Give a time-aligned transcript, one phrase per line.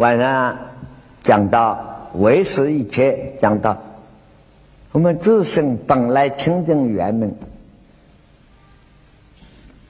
[0.00, 0.56] 晚上
[1.22, 3.76] 讲到为识一切，讲到
[4.92, 7.30] 我们自身本来清净圆满，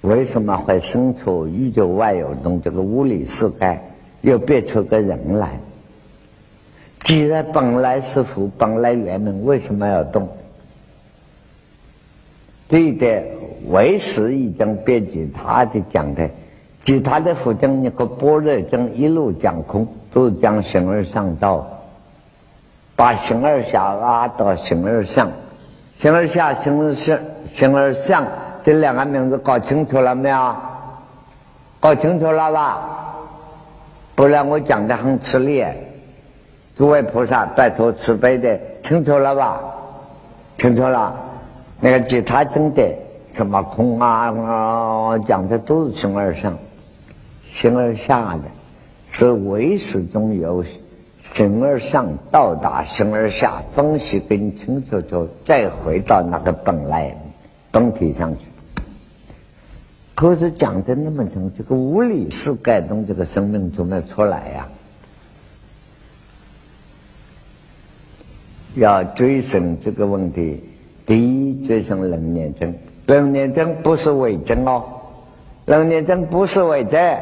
[0.01, 3.79] 为什么会生出宇宙万有中这个物理世界，
[4.23, 5.61] 又变出个人来？
[7.05, 10.29] 既然本来是佛，本来圆满，为什么要动？
[12.69, 13.25] 这一点
[13.69, 16.29] 为识已经编辑他的讲的，
[16.83, 21.67] 其他的佛经你和般若经一路讲空，都讲形而上道，
[22.97, 25.31] 把形而下拉到形而上，
[25.95, 27.19] 形而下、形而上、
[27.55, 28.27] 形而上
[28.63, 30.57] 这两个名字搞清楚了没有？
[31.81, 32.79] 搞清楚了吧？
[34.15, 35.65] 不然我讲的很吃力。
[36.77, 39.61] 诸位菩萨，拜托慈悲的，清楚了吧？
[40.59, 41.15] 清楚了。
[41.81, 42.95] 那个其他经典，
[43.33, 46.59] 什么空啊，讲的都是形而上、
[47.45, 48.43] 形而下的，
[49.11, 50.65] 是唯识中有
[51.21, 57.17] 形而上到达形而下，分析更清楚之后，再回到那个本来
[57.71, 58.45] 本体上去。
[60.15, 64.69] 可是讲的那么清，这个物理是改动这个生命怎么出来呀？
[68.77, 70.63] 要追寻这个问题，
[71.05, 74.85] 第一追寻人念真，人念真不是伪真哦，
[75.67, 77.19] 人念真不是伪真。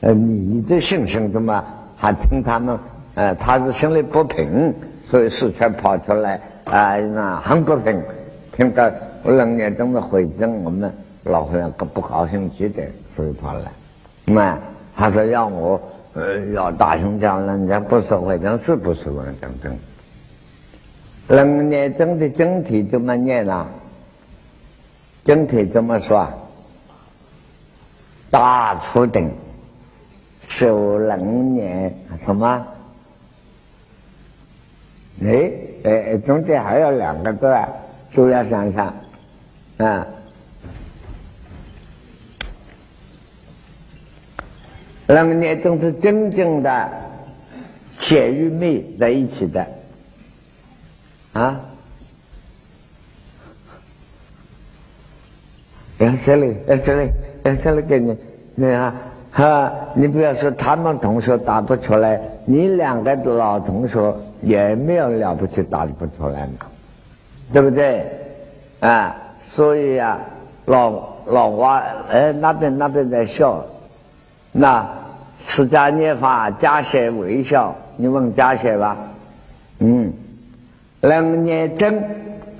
[0.00, 1.64] 呃，你的心情怎么
[1.96, 2.78] 还听他们？
[3.14, 4.72] 呃，他是心里不平，
[5.04, 8.00] 所以事全跑出来啊，那很不平。
[8.52, 8.90] 听到
[9.24, 10.92] 人念真的回真，我们
[11.24, 12.82] 老和尚可不高兴极的，
[13.14, 13.70] 所以跑来。
[14.24, 14.58] 那
[14.96, 15.80] 他说要我。
[16.14, 19.78] 呃，要大声讲，人家不说会真，是不说会真真。
[21.28, 23.66] 人念真的整体怎么念呢？
[25.22, 26.26] 整体怎么说？
[28.30, 29.30] 大初等，
[30.48, 32.66] 受人念什么？
[35.22, 35.52] 哎
[35.84, 37.54] 哎，中间还有两个字，
[38.14, 38.94] 都要想想
[39.78, 40.06] 啊。
[45.06, 46.88] 人念中是真正的
[47.92, 49.66] 血与昧在一起的
[51.32, 51.60] 啊！
[55.98, 57.10] 哎，这里，哎，这里，
[57.44, 58.16] 哎，这里给你，
[58.54, 58.94] 你看，
[59.30, 66.66] 哈，你不要说他们同学答不出来，你两个老同学也没有了不起答不出来嘛，
[67.52, 68.04] 对不对？
[68.80, 70.18] 啊，所以呀，
[70.66, 70.92] 老
[71.26, 73.64] 老外，哎，那边那边在笑。
[74.50, 74.88] 那
[75.46, 78.96] 释迦念法加些微笑，你问加些吧。
[79.78, 80.12] 嗯，
[81.00, 82.02] 人念真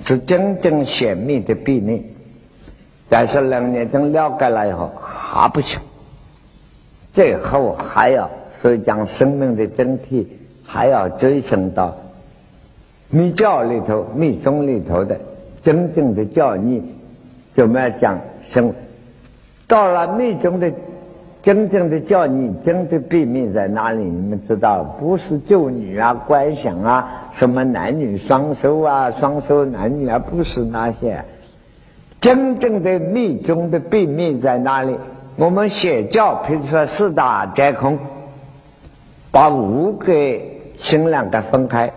[0.05, 2.05] 是真正显密的秘密，
[3.09, 5.79] 但是人念真了解了以后还不行，
[7.13, 8.29] 最后还要
[8.61, 10.25] 所以讲生命的真谛
[10.63, 11.95] 还要追寻到
[13.09, 15.17] 密教里头、密宗里头的
[15.61, 16.81] 真正的教义，
[17.53, 18.19] 怎么样讲？
[18.43, 18.73] 生
[19.67, 20.71] 到了密宗的。
[21.41, 24.03] 真正的教义，真的秘密在哪里？
[24.03, 31.23] 你们知道，不是救女啊、观想啊、什么男女双收啊、双收男女啊，不是那些。
[32.19, 34.97] 真正的密宗的秘密在哪里？
[35.39, 37.97] 我们写教，譬如说四大皆空，
[39.31, 40.11] 把五个
[40.77, 41.93] 心两个分开，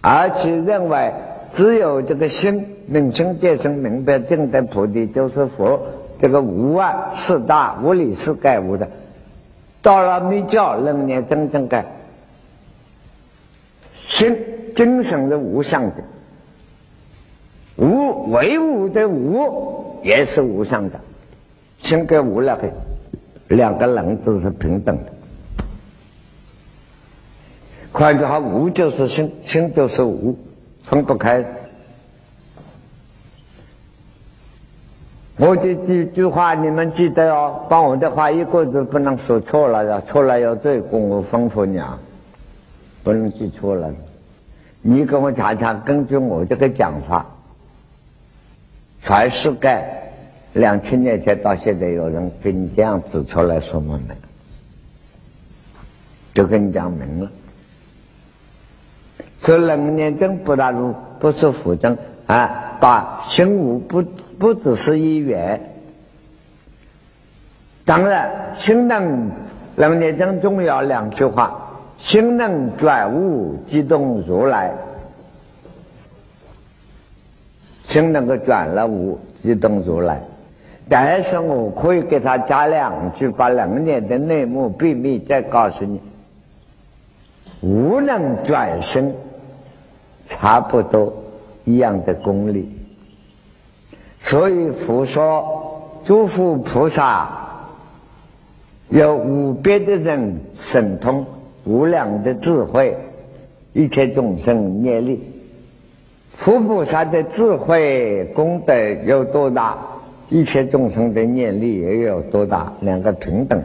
[0.00, 1.12] 而且认为
[1.54, 5.78] 只有这个心明心见性明白正等菩提就是佛。
[6.18, 8.88] 这个无啊，四大无理是盖无的，
[9.82, 11.84] 到了密教，人念真正盖
[13.98, 14.34] 心
[14.74, 15.96] 精神的无相的，
[17.76, 20.98] 无唯物的无也是无相的，
[21.78, 22.68] 心跟无两个
[23.48, 25.12] 两个人字是平等的。
[27.92, 30.36] 换句话，无就是心，心就是无，
[30.82, 31.44] 分不开。
[35.38, 41.98] 我这几句话你们记得哦，把我的话一个字不能说错了，要错了要罪过，我吩咐你啊，
[43.02, 43.90] 不能记错了。
[44.80, 47.26] 你跟我查查，根据我这个讲法，
[49.02, 49.84] 全世界
[50.56, 54.14] 两千年前到现在有人给你这样指出来说明没？
[56.32, 57.30] 就跟你讲明了。
[59.38, 64.02] 说人念经不大如不是佛经啊，把心无不。
[64.38, 65.58] 不只是一元，
[67.86, 69.30] 当然，心能
[69.74, 71.58] 能念经重要两句话：
[71.96, 74.72] 心能转物，即动如来；
[77.82, 80.20] 心能够转了物，即动如来。
[80.88, 86.00] 但是我可以给他加两句，把楞严的内幕秘密再告诉你。
[87.60, 89.14] 无能转生，
[90.26, 91.12] 差不多
[91.64, 92.70] 一样的功力。
[94.20, 97.30] 所以佛说，诸佛菩萨
[98.88, 101.26] 有无边的人神通，
[101.64, 102.96] 无量的智慧，
[103.72, 105.32] 一切众生业力。
[106.30, 108.74] 佛菩萨的智慧功德
[109.04, 109.78] 有多大？
[110.28, 113.62] 一切众生的念力也有多大，两个平等。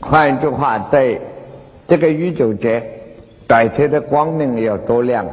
[0.00, 1.20] 换一句话，对
[1.86, 2.82] 这个宇宙间
[3.46, 5.26] 白天的光明有多亮，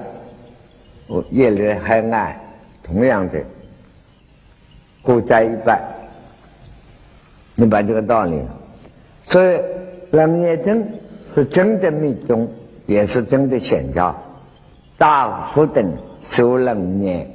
[1.32, 2.36] 夜里黑暗
[2.84, 3.40] 同样的
[5.04, 5.82] 各在一半。
[7.56, 8.42] 明白这个道理？
[9.24, 9.60] 所以
[10.12, 10.86] 楞严经
[11.34, 12.50] 是真的密宗，
[12.86, 14.14] 也是真的显教。
[14.98, 15.90] 大福等
[16.22, 17.35] 修楞严。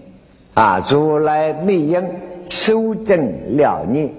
[0.61, 0.87] 啊！
[0.91, 2.03] 如来密因
[2.51, 4.11] 修正了念，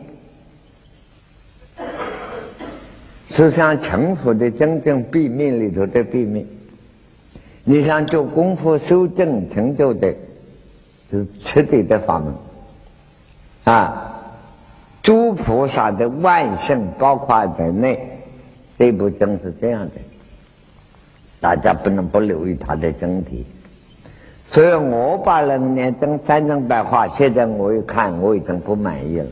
[3.30, 6.48] 是像成佛的真正秘密里头的秘密。
[7.64, 10.16] 你想做功夫修正成就的，
[11.12, 12.34] 是彻底的法门。
[13.66, 14.08] 啊！
[15.04, 18.20] 诸菩萨的万圣包括在内，
[18.76, 19.92] 这部经是这样的，
[21.40, 23.44] 大家不能不留意它的真谛。
[24.52, 29.26] 所以我把楞严经翻成白话，现在我一看，我已经不满意了。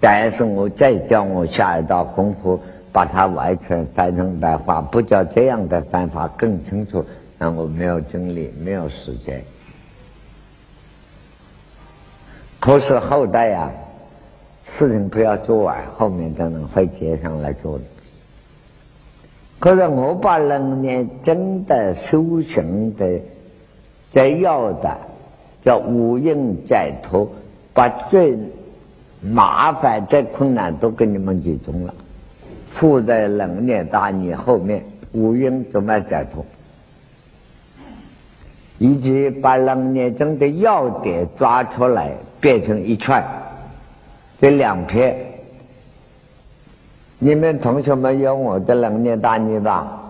[0.00, 2.58] 但是我再叫我下一道功夫，
[2.90, 7.04] 把它完全翻成白话，不叫这样的翻法更清楚，
[7.38, 9.40] 那我没有精力，没有时间。
[12.58, 13.70] 可是后代呀，
[14.66, 17.84] 事情不要做完，后面的人会接上来做的。
[19.60, 23.20] 可是我把楞严真的修行的。
[24.14, 24.96] 在要的
[25.60, 27.28] 叫五蕴解脱，
[27.72, 28.38] 把最
[29.20, 31.92] 麻烦、最困难都给你们集中了，
[32.70, 36.46] 附在冷念大逆后面，五蕴怎么解脱？
[38.78, 43.24] 以及把冷念中的要点抓出来，变成一串，
[44.38, 45.16] 这两篇，
[47.18, 50.00] 你们同学们有我的冷念大逆吧？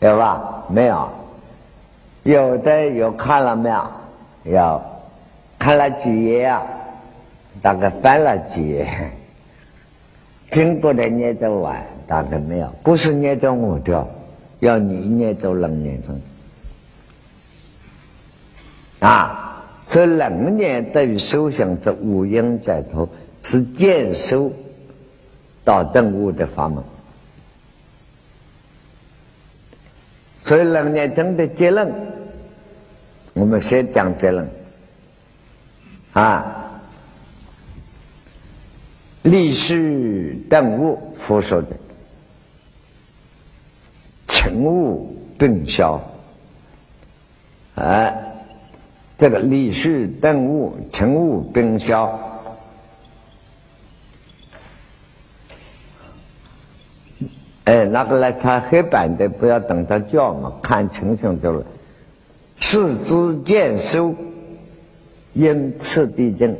[0.00, 0.64] 有吧？
[0.68, 1.08] 没有。
[2.22, 4.52] 有的有看了没有？
[4.52, 4.82] 有
[5.58, 6.62] 看了几页啊？
[7.60, 8.88] 大概翻了几页。
[10.50, 12.66] 经过的念咒完，大概没有。
[12.82, 14.06] 不是念着我的，
[14.60, 16.20] 要你念着能念中。
[19.00, 23.08] 啊，所以能念等于修行是五阴在头，
[23.42, 24.50] 是见修
[25.64, 26.82] 到顿悟的法门。
[30.40, 31.92] 所以能念中的结论。
[33.32, 34.50] 我们先讲结论
[36.12, 36.80] 啊，
[39.22, 41.68] 立世顿悟，佛说的，
[44.26, 46.00] 成悟顿消，
[47.76, 48.12] 啊，
[49.16, 52.18] 这个立世顿悟，成悟顿消，
[57.64, 61.64] 哎，那个来看黑板的，不要等他叫嘛，看成形就了。
[62.60, 64.14] 四肢见收，
[65.32, 66.56] 因次地震。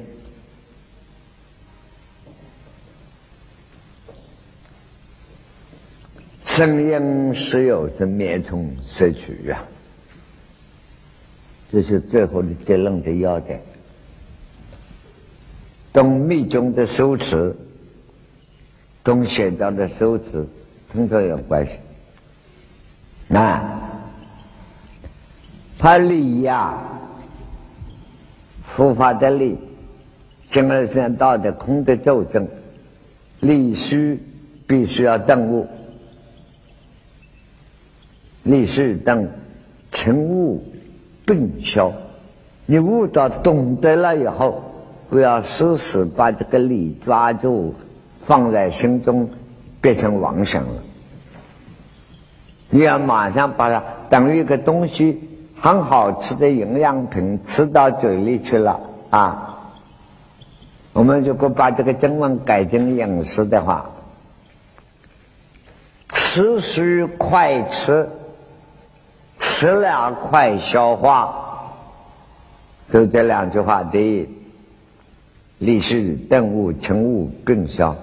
[6.45, 9.63] 生因实有是灭从摄取呀，
[11.71, 13.63] 这是最后的结论的要点。
[15.93, 17.55] 懂密宗的修持，
[19.03, 20.45] 跟显教的修持，
[20.91, 21.75] 通常有关系。
[23.29, 23.90] 那。
[25.81, 26.75] 他理呀，
[28.65, 29.57] 佛法的理，
[30.51, 32.47] 形而上道的空的咒证，
[33.41, 34.23] 理须
[34.67, 35.67] 必须要顿悟，
[38.43, 39.27] 理须等
[39.91, 40.63] 成悟
[41.25, 41.91] 顿消。
[42.67, 44.63] 你悟到懂得了以后，
[45.09, 47.75] 不要时时把这个理抓住，
[48.27, 49.31] 放在心中，
[49.81, 50.83] 变成妄想了。
[52.69, 55.30] 你要马上把它等于一个东西。
[55.61, 59.59] 很好吃的营养品吃到嘴里去了啊！
[60.95, 63.91] 我们如果把这个经文改成饮食的话，
[66.15, 68.09] 吃需快吃，
[69.39, 71.35] 吃了快消化，
[72.91, 74.29] 就这两句话：第一，
[75.59, 77.95] 立世顿悟成悟更消；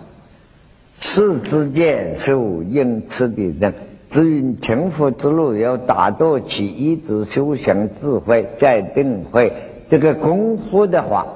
[1.00, 3.74] 四之见受因此的人。
[4.18, 9.54] 至于成佛之路，要打坐起一直修行智慧，再定慧。
[9.88, 11.28] 这个功夫的话，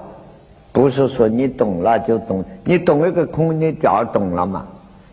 [0.72, 4.66] 不是说你懂了就懂，你懂一个空，你脚懂了嘛，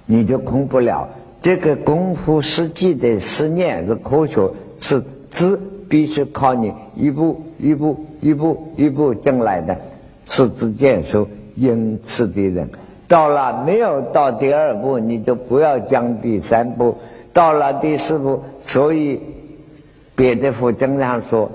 [0.07, 1.11] 你就空不了。
[1.43, 5.61] 这个功夫实际的实念是科学，是知
[5.91, 9.77] 必须靠你一步一步一步一步进来的，
[10.31, 12.71] 是知见受因此的人。
[13.09, 16.97] 到了没有到第二步，你就不要讲第三步。
[17.39, 19.21] 到了第四步，所以
[20.17, 21.53] 别的佛经上说。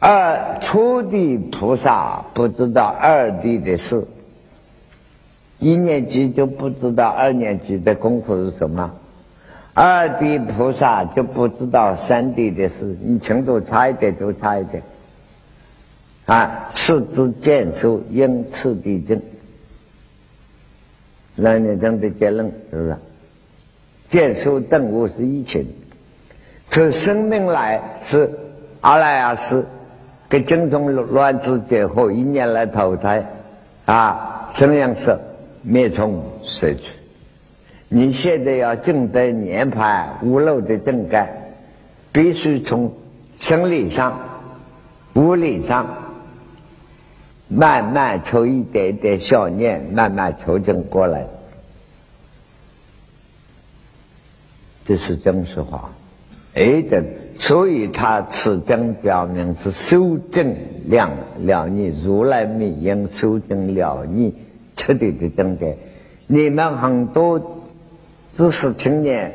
[0.00, 4.04] 二初地菩萨不知道二地的事，
[5.60, 8.90] 一年级就不知道二年级的功夫是什么，
[9.74, 14.82] 二地菩萨就不知道三地的事，你程度差一点就差一点。
[16.26, 19.20] 啊，次之见受因次地正，
[21.36, 22.96] 让你这的结论是不是？
[24.10, 25.68] 见受顿悟是一起的，
[26.70, 28.30] 从生命来是
[28.80, 29.64] 阿赖耶识。
[30.30, 33.24] 跟精中卵子结合，一年来投胎，
[33.86, 35.18] 啊，生养色
[35.62, 36.90] 灭虫死去。
[37.88, 41.30] 你现在要正得涅槃无漏的正感，
[42.12, 42.92] 必须从
[43.38, 44.20] 生理上、
[45.14, 45.86] 物理上
[47.48, 51.24] 慢慢抽一点点小念，慢慢求证过来。
[54.88, 55.90] 这是真实话。
[56.54, 57.04] 哎的，
[57.38, 64.34] 所以他此经表明是修正了了你如来密因，修正了你
[64.76, 65.76] 彻底的正解。
[66.26, 67.38] 你们很多
[68.34, 69.30] 知识青年、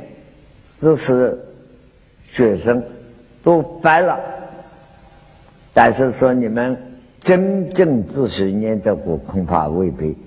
[0.80, 1.38] 知识
[2.26, 2.84] 学生
[3.44, 4.20] 都翻了，
[5.72, 6.76] 但是说你们
[7.22, 10.18] 真正知识念这个恐怕未必。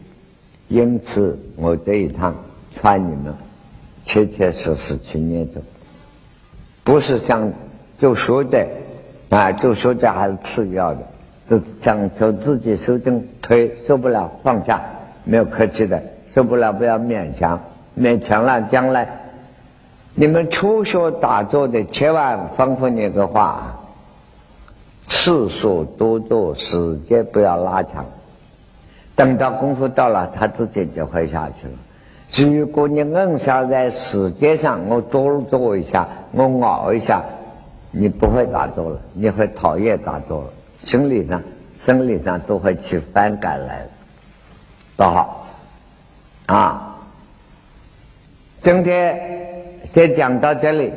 [0.68, 2.32] 因此，我这一趟
[2.70, 3.34] 劝你们
[4.06, 5.60] 切切实实去念咒。
[6.84, 7.52] 不是想
[7.98, 8.66] 就说这，
[9.28, 11.00] 啊，就说这还是次要的，
[11.48, 14.80] 是想求自己受正推受不了放下，
[15.24, 16.00] 没有客气的，
[16.32, 17.60] 受不了不要勉强，
[17.98, 19.08] 勉强了将来，
[20.14, 23.80] 你们初学打坐的千万吩咐你个话，
[25.08, 28.06] 次数多做，时间不要拉长，
[29.16, 31.74] 等到功夫到了，他自己就会下去了。
[32.34, 37.24] 如果你硬想在时间上，我多做一下，我熬一下，
[37.92, 40.50] 你不会打坐了，你会讨厌打坐了，
[40.82, 41.42] 心理上、
[41.78, 43.88] 生理上都会起反感来了。
[44.96, 45.46] 不好
[46.46, 46.96] 啊！
[48.60, 49.18] 今天
[49.84, 50.92] 先讲到这里。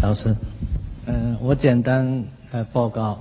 [0.00, 0.36] 老师，
[1.06, 3.18] 嗯，我简单来报告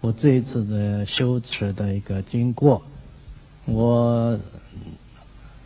[0.00, 2.82] 我这一次的修持的一个经过，
[3.64, 4.36] 我。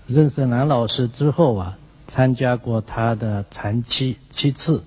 [0.08, 4.82] 认识南老师之后啊，参加过他的禅七七次。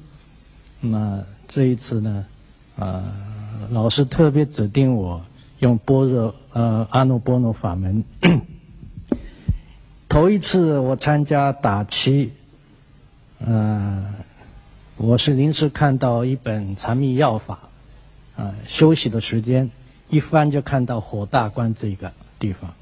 [0.79, 2.25] 那么这一次呢，
[2.75, 3.03] 啊，
[3.69, 5.23] 老师特别指定我
[5.59, 8.03] 用般若呃阿耨波罗法门。
[10.09, 12.33] 头一次我参加打七，
[13.37, 14.15] 呃，
[14.97, 17.59] 我是临时看到一本禅密要法，
[18.35, 19.69] 啊，休息的时间
[20.09, 22.73] 一翻就看到火大关这个地方。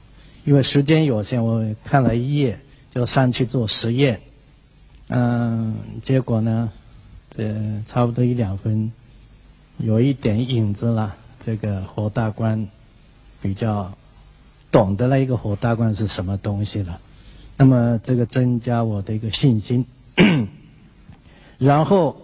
[0.46, 2.60] 因为时间有限，我看了一页
[2.92, 4.22] 就上去做实验，
[5.08, 6.72] 嗯，结果呢，
[7.30, 7.54] 这
[7.86, 8.92] 差不多一两分，
[9.78, 11.16] 有一点影子了。
[11.40, 12.68] 这个火大关
[13.42, 13.94] 比较
[14.72, 17.00] 懂得了一个火大关是什么东西了，
[17.56, 19.86] 那么这个增加我的一个信心。
[21.58, 22.18] 然后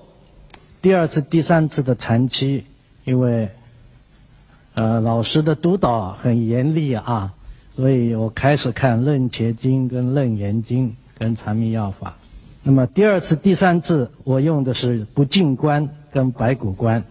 [0.82, 2.66] 第二次、第三次的禅期，
[3.04, 3.50] 因为
[4.74, 7.34] 呃老师的督导很严厉啊。
[7.76, 12.16] 所以我开始看《楞伽经》跟《楞严经》跟禅密要法。
[12.64, 17.04] 那么第二次、第三次我用的是不净观跟白骨观。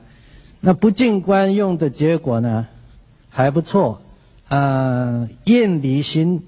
[0.60, 2.66] 那不净观用的结果呢
[3.28, 4.00] 还不错，
[4.48, 6.42] 啊，厌离心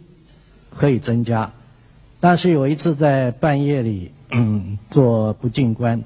[0.70, 1.52] 可以增加。
[2.18, 6.02] 但是有一次在半夜里嗯做不净观，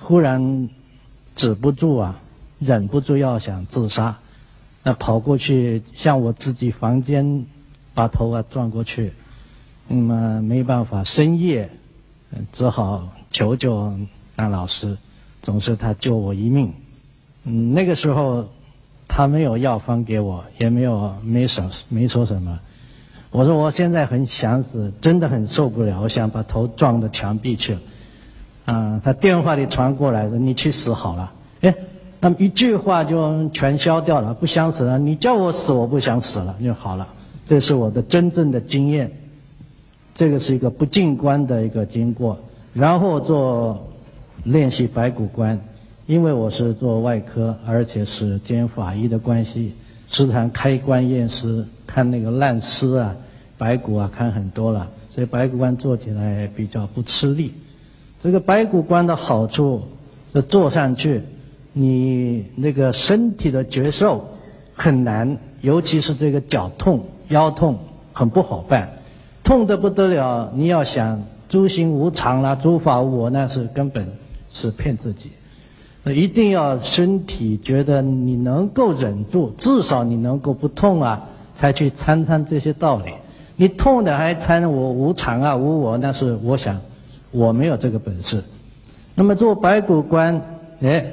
[0.00, 0.68] 忽然
[1.36, 2.20] 止不住啊，
[2.58, 4.18] 忍不住要想自杀。
[4.88, 7.44] 那跑过去向我自己房间，
[7.92, 9.12] 把头啊转过去，
[9.86, 11.68] 那么没办法，深夜，
[12.52, 13.92] 只好求救
[14.34, 14.96] 那老师，
[15.42, 16.72] 总是他救我一命。
[17.44, 18.48] 嗯，那个时候
[19.06, 22.58] 他没有药方给我，也没有没说没说什么。
[23.30, 27.76] 我说我现在很想死，真的很受不了，我想把头撞到墙壁去。
[28.64, 31.30] 啊，他电话里传过来说你去死好了。
[31.60, 31.74] 哎。
[32.20, 34.98] 那么一句话就全消掉了，不想死了。
[34.98, 37.08] 你叫我死，我不想死了就好了。
[37.46, 39.12] 这是我的真正的经验。
[40.14, 42.40] 这个是一个不进观的一个经过，
[42.74, 43.88] 然后做
[44.42, 45.60] 练习白骨观。
[46.06, 49.74] 因为我是做外科，而且是兼法医的关系，
[50.08, 53.14] 时常开棺验尸，看那个烂尸啊、
[53.58, 57.52] 白骨啊，看很多了，所以白骨观做起来比较不吃力。
[58.22, 59.82] 这个白骨观的好处，
[60.32, 61.20] 这坐上去，
[61.78, 64.28] 你那个身体的觉受
[64.74, 67.78] 很难，尤其是这个脚痛、腰痛，
[68.12, 68.88] 很不好办，
[69.44, 70.50] 痛得不得了。
[70.54, 74.08] 你要想诸行无常啦、诸法无我，那是根本
[74.50, 75.30] 是骗自己。
[76.06, 83.12] 一定要身体觉得你能够忍住，至少你能够不痛啊，才去参参这些道理。
[83.56, 86.80] 你痛的还参我无常啊、无我，那是我想。
[87.30, 88.42] 我没有这个本事。
[89.14, 90.40] 那么做白骨观，
[90.80, 91.04] 哎，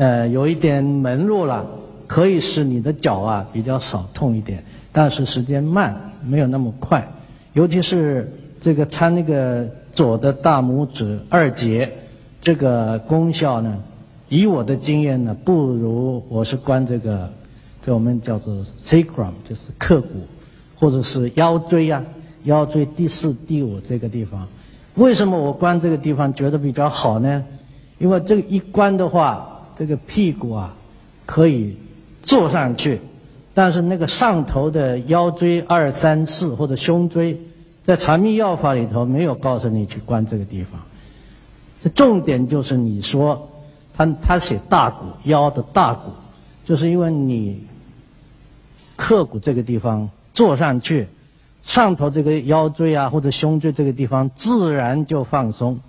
[0.00, 1.66] 呃，有一点门路了，
[2.06, 7.06] 可以使你的脚啊比较少痛一点，但是时间慢，没有那么快。
[7.52, 11.92] 尤其是这个参那个左的大拇指二节，
[12.40, 13.76] 这个功效呢，
[14.30, 17.30] 以我的经验呢，不如我是关这个，
[17.82, 20.08] 这我们叫做 sacrum，就是刻骨，
[20.76, 22.02] 或者是腰椎啊，
[22.44, 24.48] 腰椎第四、第五这个地方。
[24.94, 27.44] 为什么我关这个地方觉得比较好呢？
[27.98, 30.76] 因为这个一关的话，这个屁股啊
[31.24, 31.74] 可以
[32.22, 33.00] 坐上去，
[33.54, 37.40] 但是那个上头的腰椎二三四或者胸椎，
[37.82, 40.82] 在禅密药法里头没有告诉你去关这个地方。
[41.82, 43.48] 这重点就是你说
[43.94, 46.10] 他他写大骨腰的大骨，
[46.66, 47.64] 就是因为你
[48.96, 51.08] 刻骨这个地方坐上去。
[51.62, 55.80] 上头这个腰椎啊，或者胸椎这个地方，自然就放松。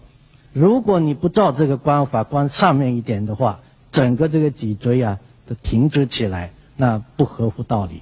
[0.54, 3.60] 如果你不照这个关法，关上面一点的话，
[3.92, 8.02] 整个这个脊椎啊都停止起来，那不合乎道理。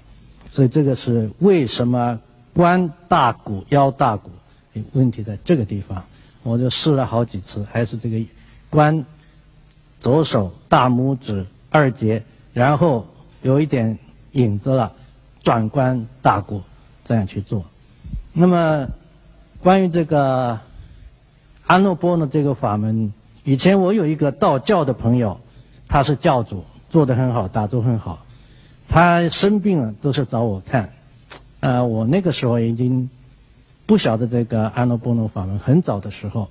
[0.51, 2.19] 所以这个是为什么
[2.53, 4.29] 关大骨、腰大骨？
[4.93, 6.03] 问题在这个地方。
[6.43, 8.19] 我就试了好几次，还是这个
[8.69, 9.05] 关
[9.99, 13.05] 左手大拇指二节，然后
[13.41, 13.97] 有一点
[14.31, 14.93] 影子了，
[15.43, 16.61] 转关大骨。
[17.05, 17.65] 这样去做。
[18.33, 18.87] 那么，
[19.63, 20.59] 关于这个
[21.65, 23.11] 阿诺波呢这个法门，
[23.43, 25.39] 以前我有一个道教的朋友，
[25.89, 28.25] 他是教主，做的很好，打坐很好。
[28.87, 30.93] 他生病了都是找我看。
[31.59, 33.09] 呃，我那个时候已经
[33.85, 36.47] 不晓得这个阿诺波罗法门，很早的时候。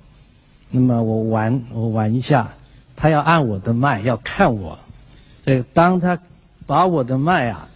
[0.69, 2.53] 那么我玩我玩一下，
[2.95, 4.77] 他要按我的脉，要看我。
[5.43, 6.19] 所以当他
[6.67, 7.67] 把我的脉啊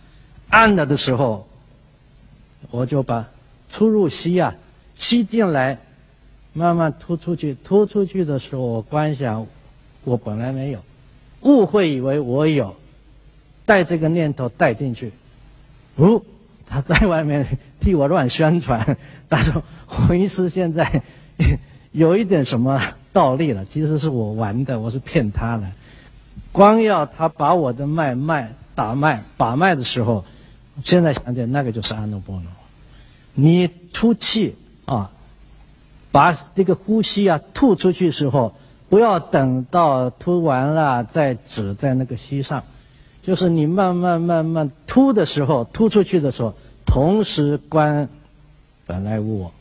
[0.51, 1.47] 按了的时候。
[2.71, 3.27] 我就把
[3.69, 4.55] 出入吸啊
[4.95, 5.77] 吸进来，
[6.53, 7.53] 慢慢吐出去。
[7.53, 9.45] 吐出去的时候，我观想，
[10.05, 10.79] 我本来没有，
[11.43, 12.75] 误会以为我有，
[13.65, 15.11] 带这个念头带进去。
[15.95, 16.21] 哦，
[16.67, 18.97] 他在外面替我乱宣传，
[19.29, 21.03] 他说洪医师现在
[21.91, 23.65] 有一点什么道理了。
[23.65, 25.63] 其实是我玩的，我是骗他的。
[26.51, 30.25] 光要他把我的脉脉打脉把脉的时候。
[30.83, 32.45] 现在想起来，那个就是阿耨波罗。
[33.35, 35.11] 你出气啊，
[36.11, 38.55] 把这个呼吸啊吐出去时候，
[38.93, 42.63] 不要等到吐完了再止在那个息上，
[43.23, 46.53] 就是你慢慢慢慢吐的时候，吐出去的时候，
[46.85, 48.07] 同时观
[48.85, 49.51] 本来无我。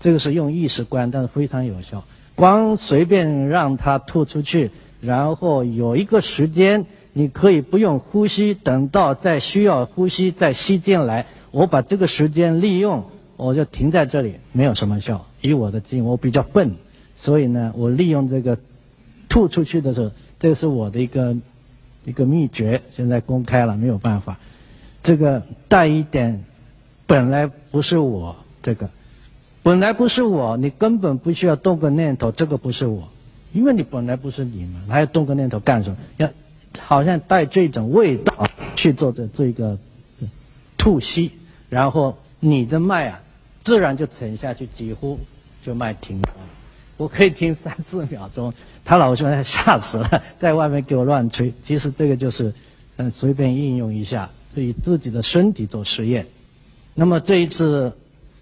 [0.00, 2.02] 这个是用意识观，但是非常有效。
[2.34, 6.84] 光随便让它吐出去，然后有一个时间。
[7.12, 11.26] 你可以不用呼吸，等到再需要呼吸再吸进来。
[11.52, 13.04] 我把这个时间利用，
[13.36, 15.26] 我就停在这里，没有什么效。
[15.42, 16.74] 以我的经我比较笨，
[17.22, 18.58] 所以呢，我利用这个
[19.28, 21.36] 吐出去的时候，这是我的一个
[22.04, 22.82] 一个秘诀。
[22.90, 24.40] 现在公开了，没有办法。
[25.04, 26.42] 这个带一点，
[27.06, 28.90] 本来不是我，这个
[29.62, 33.08] 本来不是我，你根本不需要动个念头，这个不是我，
[33.52, 35.96] 因为你本来不是你嘛，还要动个念头干什么？
[36.16, 36.28] 要。
[36.78, 39.78] 好像带这种味道去做的这个
[40.78, 41.30] 吐息，
[41.68, 43.20] 然后你的脉啊，
[43.60, 45.18] 自然就沉下去，几乎
[45.62, 46.28] 就脉停了。
[47.02, 51.52] 我可以听三四秒钟， 他老兄吓死了， 在外面给我乱吹。
[51.64, 52.54] 其实这个就是
[52.96, 56.26] 嗯随便应用一下，对自己的身体做实验。
[56.94, 57.92] 那么这一次，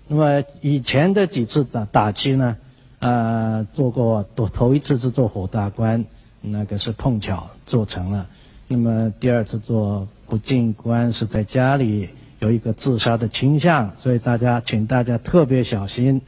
[0.08, 2.56] 那么以前的几次打打击呢，
[2.98, 6.04] 呃，做过头头一次是做火大关。
[6.42, 8.26] 那个是碰巧做成了，
[8.66, 16.22] 那么第二次做不进关是在家里有一个自杀的倾向，所以大家请大家特别小心。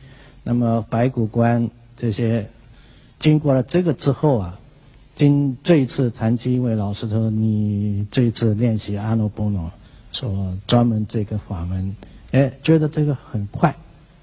[0.44, 1.70] 那么白骨关
[2.02, 2.50] 这些，
[3.20, 4.58] 经过了这个之后啊，
[5.14, 9.70] 今这一次长期因为老师说你这一次练习阿耨波罗，
[10.10, 11.94] 说专门这个法门，
[12.32, 13.76] 哎，觉得这个很快，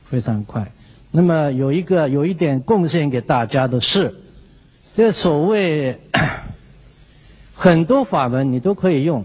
[0.04, 0.70] 非常快。
[1.10, 4.14] 那么有一个有一点贡献给大家的是。
[4.94, 6.02] 这所谓
[7.54, 9.24] 很多法门你都可以用，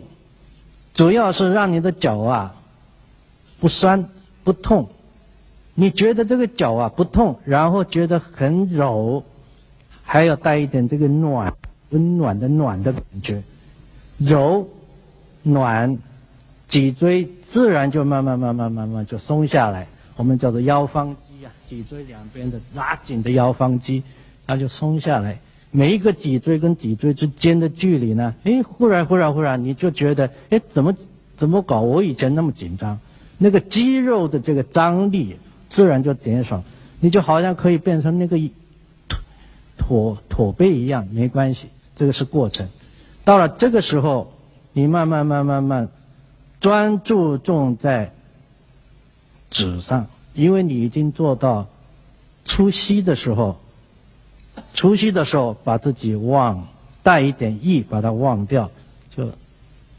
[0.94, 2.54] 主要是让你的脚啊
[3.58, 4.08] 不酸
[4.44, 4.90] 不痛。
[5.76, 9.24] 你觉得这个脚啊不痛，然后觉得很柔，
[10.04, 11.52] 还要带一点这个暖、
[11.90, 13.42] 温暖的暖的感觉，
[14.18, 14.68] 柔、
[15.42, 15.98] 暖，
[16.68, 19.88] 脊椎自然就慢慢、慢慢、慢慢就松下来。
[20.16, 24.04] 我们叫做腰方肌啊，脊椎两边的拉紧的腰方肌，
[24.46, 25.40] 它就松下来。
[25.72, 30.94] 每一个脊椎跟脊椎之间的距离呢，哎，忽然、忽然、忽然，你就觉得，哎，怎么
[31.36, 31.80] 怎么搞？
[31.80, 33.00] 我以前那么紧张，
[33.38, 35.36] 那个肌肉的这个张力。
[35.74, 36.62] 自然就减少，
[37.00, 38.38] 你就好像可以变成那个
[39.08, 39.18] 驼
[39.76, 42.68] 驼驼背一样，没关系，这个是过程。
[43.24, 44.32] 到了这个时候，
[44.72, 45.88] 你慢慢慢慢慢
[46.60, 48.12] 专注重在
[49.50, 51.66] 纸上，因为你已经做到
[52.44, 53.58] 出息的时候，
[54.74, 56.68] 出息的时候把自己忘
[57.02, 58.70] 带一点意，把它忘掉，
[59.10, 59.28] 就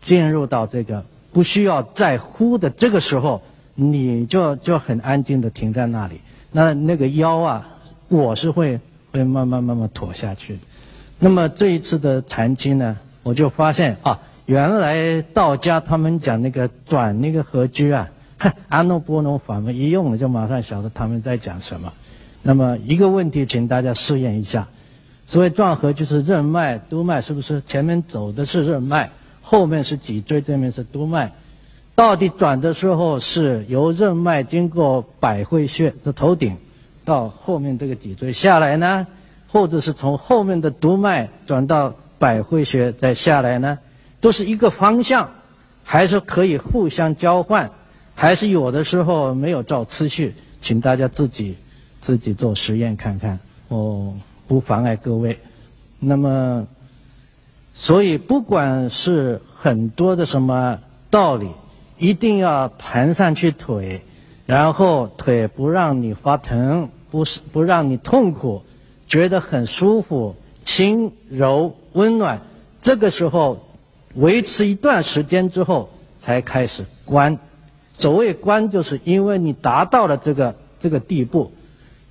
[0.02, 3.42] 进入到这个不需要再呼的这个时候。
[3.76, 7.68] 你就就很安静的停在那里，那那个腰啊，
[8.08, 8.80] 我是会
[9.12, 10.60] 会慢慢慢慢驼下去的。
[11.20, 18.10] 那么这一次的禅期呢，我就发现啊，原来道家他们讲那个转那个合居啊，
[18.70, 21.92] 阿耨波罗法门一用了就马上晓得他们在讲什么。
[22.44, 24.68] 那么一个问题，请大家试验一下，
[25.26, 29.10] 所谓转合就是任脉、督脉，是不是前面走的是任脉，
[29.42, 31.34] 后面是脊椎，这面是督脉？
[31.96, 36.58] 到底转的时候是由任脉经过百会穴的头顶，
[37.06, 39.08] 到后面这个脊椎下来呢，
[39.48, 43.80] 或者是从后面的督脉转到百会穴再下来呢？
[44.20, 45.30] 都是一个方向，
[45.86, 47.72] 还是可以互相交换？
[48.14, 50.34] 还是有的时候没有照次序？
[50.62, 51.56] 请大家自己
[52.02, 54.14] 自己做实验看看，我
[54.50, 55.40] 不妨碍各位。
[56.00, 56.68] 那么，
[57.74, 60.80] 所以不管是很多的什么
[61.10, 61.48] 道理。
[61.98, 64.02] 一定要盘上去腿，
[64.46, 68.64] 然后腿不让你发疼，不是不让你痛苦，
[69.08, 72.42] 觉得很舒服、轻柔、温暖。
[72.82, 73.68] 这个时候
[74.14, 77.40] 维持一段时间之后，才开始关。
[77.94, 81.54] 所谓关，就是因为你达到了这个这个地步，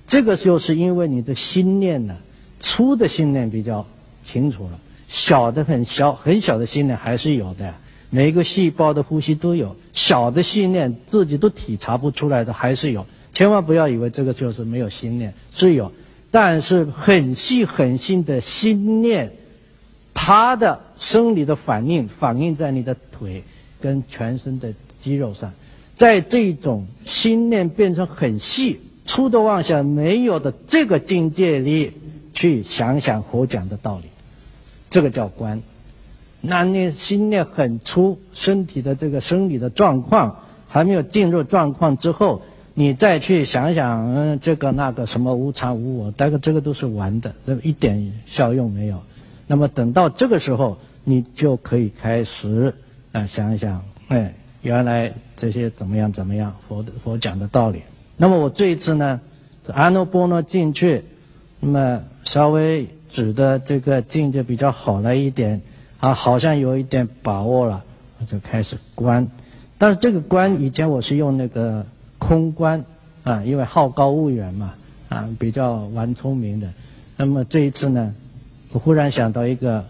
[0.07, 2.17] 这个就是因为你的心念呢，
[2.59, 3.85] 粗的心念比较
[4.23, 7.75] 清楚了，小的很小很小的心念还是有的。
[8.15, 13.05] 每一个细胞的呼吸都有小的信念，自己都体察不出来的还是有。
[13.33, 15.91] 千万不要以为这个就是没有心念，是有，
[16.31, 19.33] 但是很细很细的心念，
[20.13, 23.43] 它的生理的反应反映在你的腿
[23.81, 25.51] 跟全身的肌肉上，
[25.95, 31.91] 在这种心念变成很细粗的妄想没有的这个境界里，
[32.31, 34.05] 去想想佛讲的道理，
[34.89, 35.61] 这个叫观。
[36.47, 42.41] 那你心念很粗，身体的这个生理的状况还没有进入状况之后，
[42.73, 49.01] 你再去想想，嗯，这个那个什么无常无我，大概这个都是玩的，那一点效用没有。
[49.47, 52.73] 那么等到这个时候，你就可以开始
[53.11, 57.81] 啊想一想，哎，原来这些怎么样怎么样，佛佛讲的道理。
[58.17, 59.19] 那么我这一次呢，
[59.73, 61.03] 阿耨波罗进去，
[61.59, 65.61] 那么稍微指的这个境界比较好了一点。
[66.05, 67.83] 啊，好像有一点把握了，
[68.19, 69.27] 我就开始观。
[69.79, 71.83] 但是这个观以前我是用那个
[72.19, 72.85] 空观，
[73.23, 74.75] 啊，因为好高骛远嘛，
[75.09, 76.71] 啊，比较玩聪明的。
[77.17, 78.13] 那么这一次呢，
[78.71, 79.83] 我忽然想到一个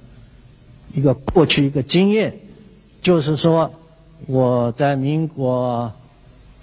[0.93, 2.34] 一个过去一个经验，
[3.01, 3.73] 就是说
[4.25, 5.91] 我在民国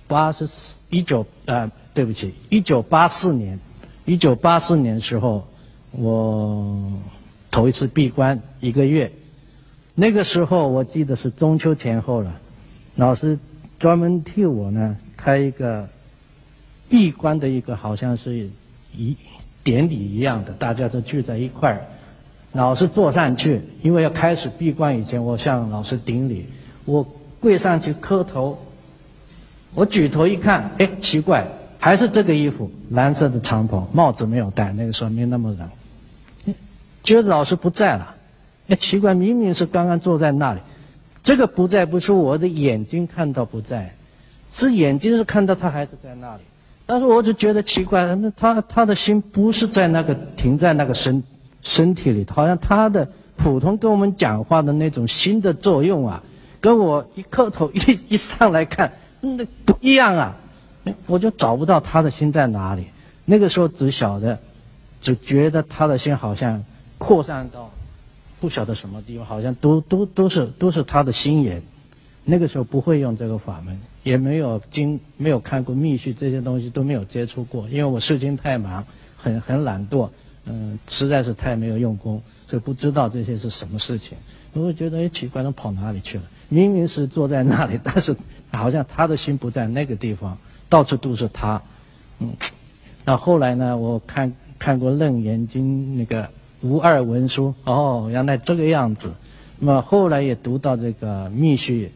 [0.08, 3.60] 八十四一九啊，对不起，一九八四年，
[4.06, 5.46] 一九八四年时候，
[5.90, 6.90] 我
[7.50, 9.12] 头一次闭关一个月。
[9.94, 12.40] 那个时候我记得是中秋前后了，
[12.96, 13.38] 老师
[13.78, 15.88] 专门替我呢开一个
[16.88, 18.48] 闭关的一个好像是
[18.96, 19.16] 一
[19.62, 21.80] 典礼一样的，大家都聚在一块儿，
[22.52, 26.46] 老师坐上去，因为要开始闭关以前，我向老师顶礼，
[26.86, 27.06] 我
[27.38, 28.58] 跪上去磕头，
[29.74, 31.46] 我举头一看，哎，奇怪，
[31.78, 36.54] 还是这个衣服，蓝色的长袍，帽子没有戴，那个时候没那么冷，
[37.02, 38.14] 觉得老师不在了。
[38.76, 40.60] 奇怪，明明是刚刚坐在那里，
[41.22, 43.94] 这个不在不是我的眼睛看到不在，
[44.50, 46.42] 是眼睛是看到他还是在那里，
[46.86, 51.22] 但是我就觉得奇怪，那他他的心不是在那个停在那个身
[51.62, 56.22] 身体里，好像他的普通跟我们讲话的那种心的作用啊，
[56.60, 60.36] 跟我一磕头一一上来看，那不一样啊，
[61.06, 62.86] 我就找不到他的心在哪里。
[63.24, 64.38] 那个时候只晓得，
[65.00, 66.64] 只觉得他的心好像
[66.98, 67.70] 扩散到。
[68.42, 71.62] 不晓得什么地方，好像都都都是都是他的心眼，
[72.24, 78.84] 那个时候不会用这个法门，也没有经没有看过密续这些东西都没有接触过，因为我事情太忙，
[79.16, 80.08] 很很懒惰，
[80.44, 84.18] 嗯，实在是太没有用功，所以不知道这些是什么事情。
[84.54, 86.24] 我会觉得哎奇怪，他跑哪里去了？
[86.48, 88.16] 明明是坐在那里，但是
[88.50, 90.36] 好像他的心不在那个地方，
[90.68, 91.62] 到处都是他。
[92.18, 92.34] 嗯，
[93.04, 93.76] 那后来呢？
[93.76, 96.28] 我看看过《楞严经》那个
[96.62, 99.12] 无二文书，哦，原来这个样子。
[99.58, 101.92] 那么后来也读到这个密续。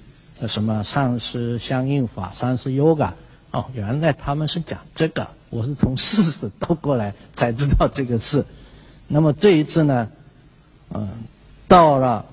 [0.46, 3.12] 什么上师相应法、上师 yoga，
[3.52, 8.44] 哦，原来他们是讲这个，我是从事实倒过来才知道这个事。
[9.08, 10.10] 那么这一次呢，
[10.90, 11.08] 嗯，
[11.66, 12.26] 到了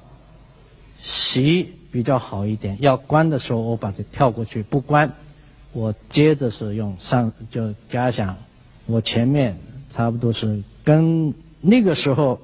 [1.01, 5.13] 习比较好一点，要关的时候我把这跳过去不关，
[5.71, 8.35] 我接着是用上就假想，
[8.85, 9.57] 我前面
[9.89, 12.39] 差不多是跟那个时候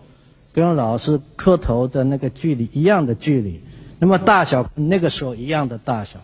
[0.54, 3.62] 跟老师磕头的那个距离一样的距离。
[4.00, 6.22] 那么大小那个时候一样的大小，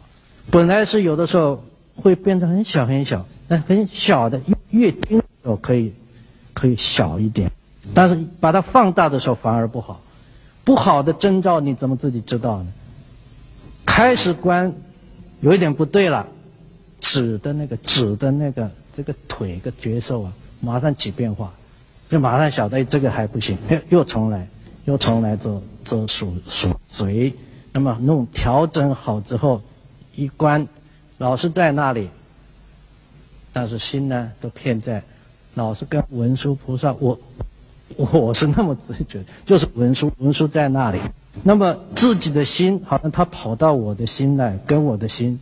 [0.49, 1.63] 本来是有的时候
[1.95, 5.93] 会变成很小很小，但很小的越轻的时候可以
[6.53, 7.51] 可以小一点，
[7.93, 10.01] 但是把它放大的时候反而不好。
[10.63, 12.71] 不好的征兆你怎么自己知道呢？
[13.85, 14.73] 开始观
[15.41, 16.27] 有一点不对了，
[16.99, 21.53] 指的那个指的那个这个腿个觉受啊，马上起变化，
[22.09, 24.47] 就马上晓得这个还不行，又又重来，
[24.85, 27.33] 又重来做做数数随。
[27.71, 29.61] 那么弄调整好之后，
[30.15, 30.67] 一关，
[31.17, 32.09] 老是在那里，
[33.51, 35.03] 但是心呢都骗在，
[35.55, 37.19] 老是跟文殊菩萨，我
[37.97, 40.99] 我是那么直觉，就是文殊文殊在那里，
[41.43, 45.39] 那么自己的心好像他跑到我的心来，跟我的心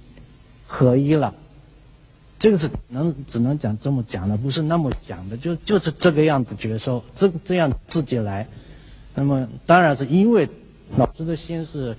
[0.65, 1.35] 合一了，
[2.43, 8.47] 这个是能只能讲这么讲的，不是那么讲的，就就是这个样子觉受，这这样自己来，
[9.15, 10.49] 那么当然是因为
[10.97, 11.95] 老师的心是。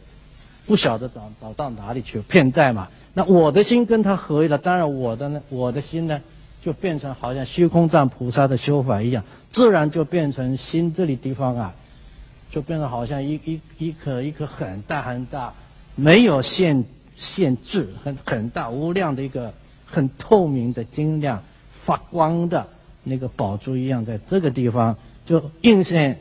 [0.66, 2.88] 不晓得找找到哪里去骗债嘛？
[3.12, 6.22] 那我的心跟他合一了，当然我的呢，我的心呢，
[6.62, 11.74] 就变成好像虚空藏菩萨的修法一样，自然就变成心这里地方啊，
[12.50, 15.52] 就变成好像一一一颗一颗很大很大，
[15.96, 19.52] 没有限限制，很很大无量的一个
[19.94, 22.66] 很透明的晶亮发光的
[23.04, 26.18] 那个宝珠一样，在这个地方就映现，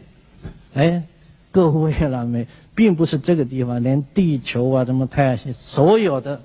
[0.76, 1.04] 哎，
[1.52, 2.46] 各位了没？
[2.76, 6.42] 并不是这个地方，连地球啊，什么太阳系，所有的，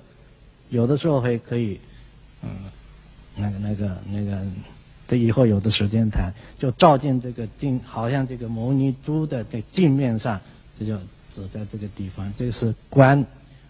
[0.69, 1.79] 有的时候还可以，
[2.43, 2.49] 嗯，
[3.35, 4.45] 那个、那个、那个，
[5.07, 10.39] 这以后有的时间谈，就照进这个镜，好像这个摩尼珠的这镜面上，
[10.79, 10.95] 这就
[11.33, 13.25] 指在这个地方，这是观。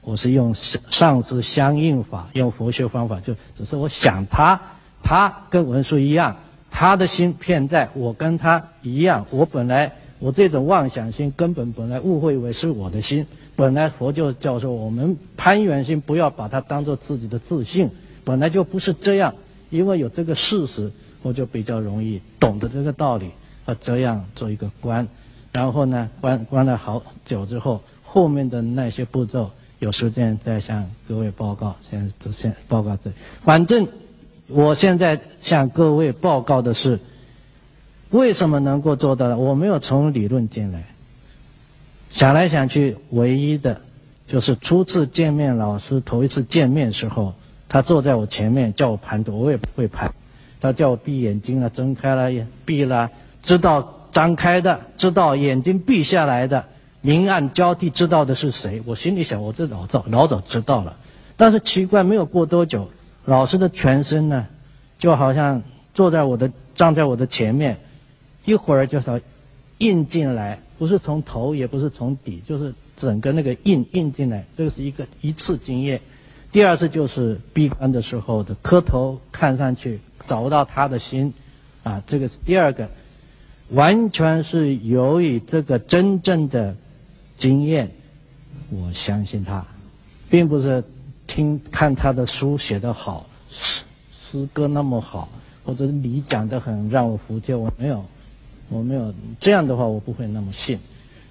[0.10, 4.60] 我是用上师相应法，用佛学方法，就只是我想他，
[5.04, 6.36] 他跟文殊一样，
[6.72, 9.92] 他的心骗在我跟他一样，我本来。
[10.22, 17.90] 我这种妄想心根本本来误会为是我的心，本来佛就教授我们攀缘心不要把它当做自己的自信，
[18.26, 19.34] 本来就不是这样，
[19.70, 20.92] 因为有这个事实，
[21.22, 23.32] 我就比较容易懂得这个道理，
[23.66, 25.08] 啊，这样做一个观，
[25.54, 33.12] 然后呢，观观了好久之后，后面的那些步骤有时间再向各位报告，先先报告这，
[33.42, 33.88] 反正
[34.48, 37.00] 我现在向各位报告的是。
[38.12, 39.38] 为什么能够做到呢？
[39.38, 40.84] 我没有从理论进来，
[42.10, 43.82] 想来想去，唯一的，
[44.26, 47.36] 就是初次见面老师头一次见面时候，
[47.68, 50.12] 他坐在我前面叫我盘腿，我也不会盘，
[50.60, 53.12] 他叫我闭眼睛了，睁开了眼，闭了，
[53.44, 56.66] 知道张开的，知道眼睛闭下来的，
[57.02, 58.82] 明暗交替，知道的是谁？
[58.86, 60.98] 我心里想，我这老早老早知道了，
[61.38, 62.90] 但是奇怪，没有过多久，
[63.26, 64.48] 老师的全身呢，
[64.98, 67.78] 就好像坐在我的站在我的前面。
[68.46, 69.22] 一会儿就是
[69.78, 74.46] 印进来，不是从头，也不是从底，就是整个那个印印进来。
[74.56, 76.02] 这个是一个一次经验。
[76.52, 81.34] 第二次就是闭关的时候的磕头，看上去找不到他的心，
[81.84, 82.90] 啊，这个是第二个，
[83.70, 86.76] 完全是由于这个真正的
[87.40, 87.90] 经验，
[88.70, 89.66] 我相信他，
[90.30, 90.84] 并不是
[91.26, 95.28] 听看他的书写得好，诗诗歌那么好，
[95.66, 98.06] 或者你讲的很让我服帖，我没有。
[98.72, 100.78] 我没有这样的话，我不会那么信。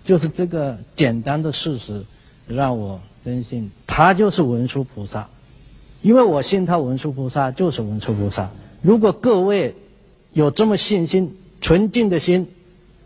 [0.05, 2.05] 就是这个简单的事实，
[2.49, 5.29] 让我真信他就是文殊菩萨，
[6.03, 8.51] 因为我信他文殊菩萨就是文殊菩萨。
[8.83, 9.77] 如果各位
[10.33, 12.49] 有这么信心、纯净的心，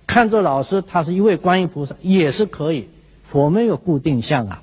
[0.06, 2.88] 看着老师他是一位观音菩萨也是可以。
[3.32, 4.62] 佛没有固定相啊，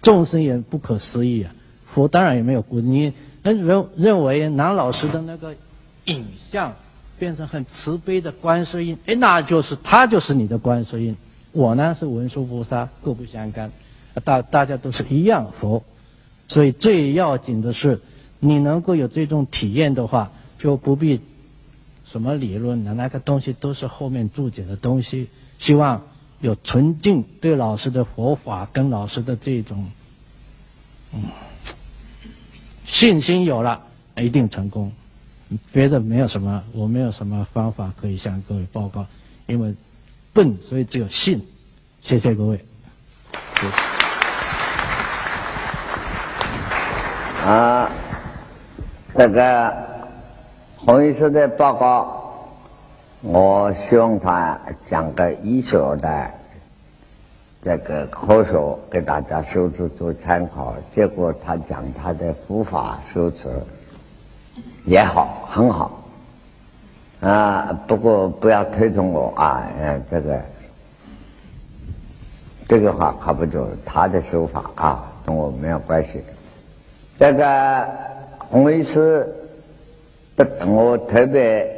[0.00, 1.54] 众生也不可思议啊。
[1.84, 2.90] 佛当然也没有固定。
[2.90, 5.54] 你认认为南老师的那个
[6.06, 6.74] 影像？
[7.18, 11.16] 变成很慈悲的观世音，哎，那就是他就是你的观世音。
[11.50, 13.72] 我呢是文殊菩萨，各不相干。
[14.24, 15.82] 大大家都是一样佛，
[16.46, 18.00] 所以最要紧的是，
[18.38, 21.20] 你能够有这种体验的话，就不必
[22.04, 25.28] 什么理论的，那个东西都是后面注解的东西。
[25.58, 26.06] 希望
[26.40, 29.90] 有纯净对老师的佛法跟老师的这种，
[31.12, 31.22] 嗯，
[32.86, 33.80] 信心有了，
[34.16, 34.92] 一定成功。
[35.72, 39.06] 别的没有什么，我没有什么方法可以向各位报告，
[39.46, 39.74] 因为
[40.32, 41.42] 笨，所以只有信。
[42.02, 42.64] 谢谢各位。
[47.44, 47.90] 啊，
[49.16, 49.74] 这个
[50.76, 52.27] 洪医师的报告，
[53.22, 56.30] 我希望他讲个医学的
[57.60, 60.74] 这个科学给大家修持做参考。
[60.92, 63.48] 结果他讲他的佛法修持
[64.84, 66.04] 也好，很好。
[67.20, 70.40] 啊，不过不要推崇我啊，嗯，这个。
[72.68, 76.22] 这个话靠不住，他的手法啊，跟我没有关系。
[77.18, 77.88] 这个
[78.36, 79.26] 洪医师，
[80.66, 81.77] 我特别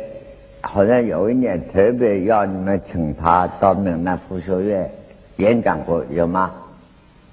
[0.63, 4.91] 好像有一年特别要你们请他到闽南佛学院
[5.37, 6.51] 演讲过，有吗？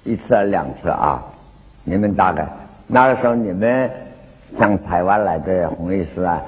[0.04, 1.22] 一次还两次啊？
[1.84, 2.46] 你们大概
[2.86, 3.90] 那个时候你们
[4.50, 6.42] 像台湾来的红医师啊，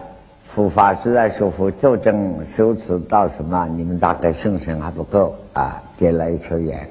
[0.54, 6.88] 佛法虽然学佛就证修持到什么，你们大概信心还不够啊，结了一次缘。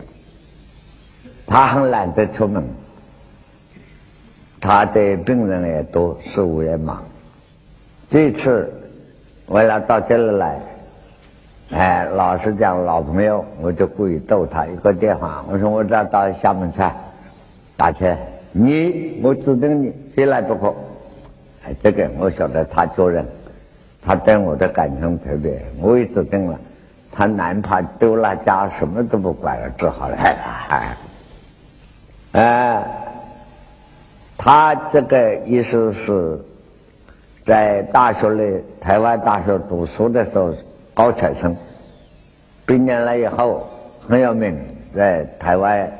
[1.48, 2.64] 他很懒得出门，
[4.62, 7.04] 他的病人也多，事务也忙。
[8.10, 8.72] 这次
[9.50, 10.60] 为了到这里来，
[11.72, 15.44] 哎，老实讲，老朋友，我就故意逗他一个电话。
[15.50, 16.80] 我说我这到厦门去，
[17.76, 18.16] 打车，
[18.52, 20.68] 你我指定你非来不可。
[21.66, 23.26] 哎，这个我晓得他做人，
[24.06, 26.60] 他对我的感情特别，我也指定了。
[27.12, 30.34] 他哪怕丢了家，什么都不管了，只好来
[32.34, 32.40] 了。
[32.40, 32.86] 啊，
[34.38, 36.40] 他这个意思是，
[37.50, 40.54] 在大学里，台湾大学读书的时候，
[40.94, 41.56] 高材生，
[42.64, 43.68] 毕业了以后
[44.08, 44.56] 很有名，
[44.94, 45.92] 在台湾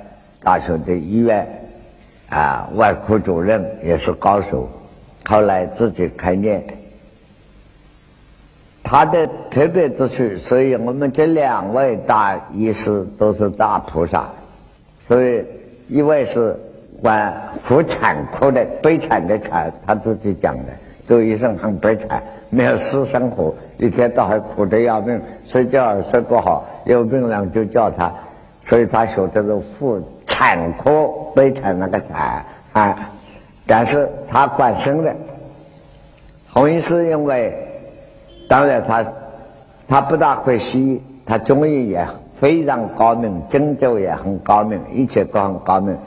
[0.44, 1.48] 大学的医院
[2.30, 4.70] 啊，外科主任也是高手，
[5.26, 6.64] 后来自己开店。
[8.84, 14.30] 他的特别之处，所以我们这两位大医师都是大菩萨，
[15.00, 15.44] 所以。
[15.88, 16.56] 一位是
[17.02, 20.66] 管妇产科的，悲惨的惨，他自己讲的，
[21.10, 28.14] 做医生很悲惨，没有私生活，一天到晚苦得要命，睡觉也睡不好，有病人就叫他，
[28.62, 33.10] 所以他学的是妇产科悲惨那个惨啊，
[33.66, 35.16] 但是他管生的，
[36.54, 37.58] 洪医师因为，
[38.48, 39.04] 当然他
[39.88, 42.08] 他不大会西医，他中医也。
[42.40, 45.98] 非常高明，针灸也很高明，一切都很高明，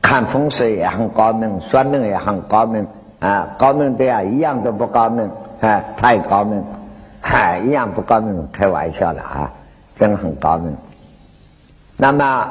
[0.00, 2.86] 看风水也很高明，算命也很高明
[3.22, 3.48] 啊！
[3.56, 5.30] 高明的呀，一样都不高明
[5.60, 5.84] 啊！
[5.96, 6.62] 太高明，
[7.20, 9.50] 嗨，一样不高明，开玩笑的啊！
[9.94, 10.76] 真很高明。
[11.96, 12.48] 那么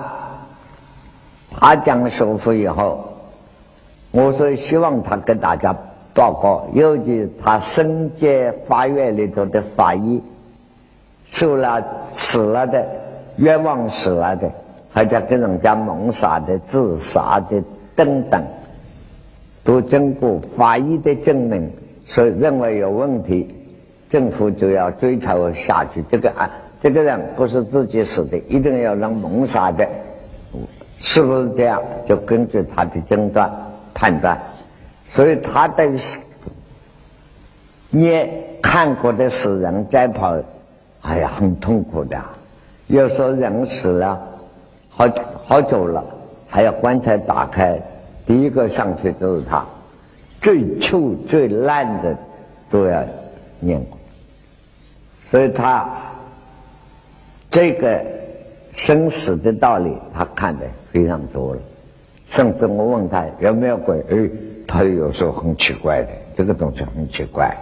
[1.51, 3.03] 他讲修复以后，
[4.11, 5.75] 我说希望他跟大家
[6.13, 10.23] 报告，尤其他升阶法院里头的法医，
[11.25, 11.83] 受了
[12.15, 12.85] 死了的。
[13.37, 14.51] 冤枉死了的，
[14.93, 17.63] 或者跟人家谋杀的、自杀的
[17.95, 18.43] 等等，
[19.63, 21.71] 都经过法医的证明，
[22.05, 23.53] 所以认为有问题，
[24.09, 26.03] 政府就要追查下去。
[26.09, 26.49] 这个啊，
[26.81, 29.87] 这个人不是自己死的，一定要让谋杀的，
[30.97, 31.81] 是不是这样？
[32.07, 33.51] 就根据他的诊断
[33.93, 34.41] 判断。
[35.05, 35.91] 所以他的
[37.89, 38.25] 你
[38.61, 40.37] 看过的死人再跑，
[41.01, 42.17] 哎呀，很痛苦的。
[42.87, 44.21] 有时候人死了，
[44.89, 45.05] 好
[45.43, 46.03] 好久了，
[46.47, 47.81] 还要棺材打开，
[48.25, 49.65] 第一个上去就是他，
[50.41, 52.15] 最臭最烂的
[52.69, 53.03] 都要
[53.59, 53.83] 念，
[55.23, 55.89] 所以他
[57.49, 58.03] 这个
[58.75, 61.61] 生死的道理，他看的非常多了。
[62.27, 64.29] 甚至我问他有没有鬼，哎，
[64.65, 67.55] 他有时候很奇怪的，这个东西很奇怪，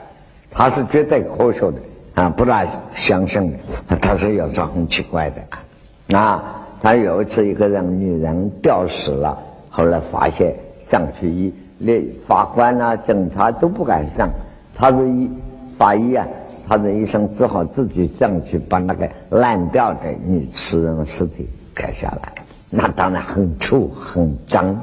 [0.52, 1.82] 他是绝对科学的。
[2.16, 3.52] 啊，不大相信
[3.88, 6.18] 的，他说有时候很奇怪的。
[6.18, 9.42] 啊，他有一次一个人女人吊死了，
[9.80, 10.54] 后来发现
[10.92, 14.30] 上去一连法官啊、警察都不敢上，
[14.76, 15.30] 他是一
[15.78, 16.28] 法医啊，
[16.68, 22.34] 他的医生只好自己上去把那个烂掉的女死人的尸体割下来，
[22.70, 24.76] 那当然很臭很脏，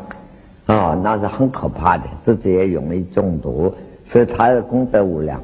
[0.65, 3.75] 啊，那是很可怕的，自己也容易中毒，
[4.07, 5.39] 所以他的功德无量。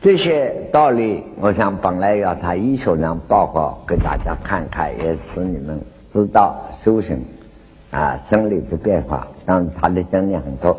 [0.00, 5.78] 这些道理，我想本来要他医学上报告给大家看看，也使你们
[6.10, 7.22] 知道修行
[7.92, 10.76] 啊，生理的变化，当然他的经验很多。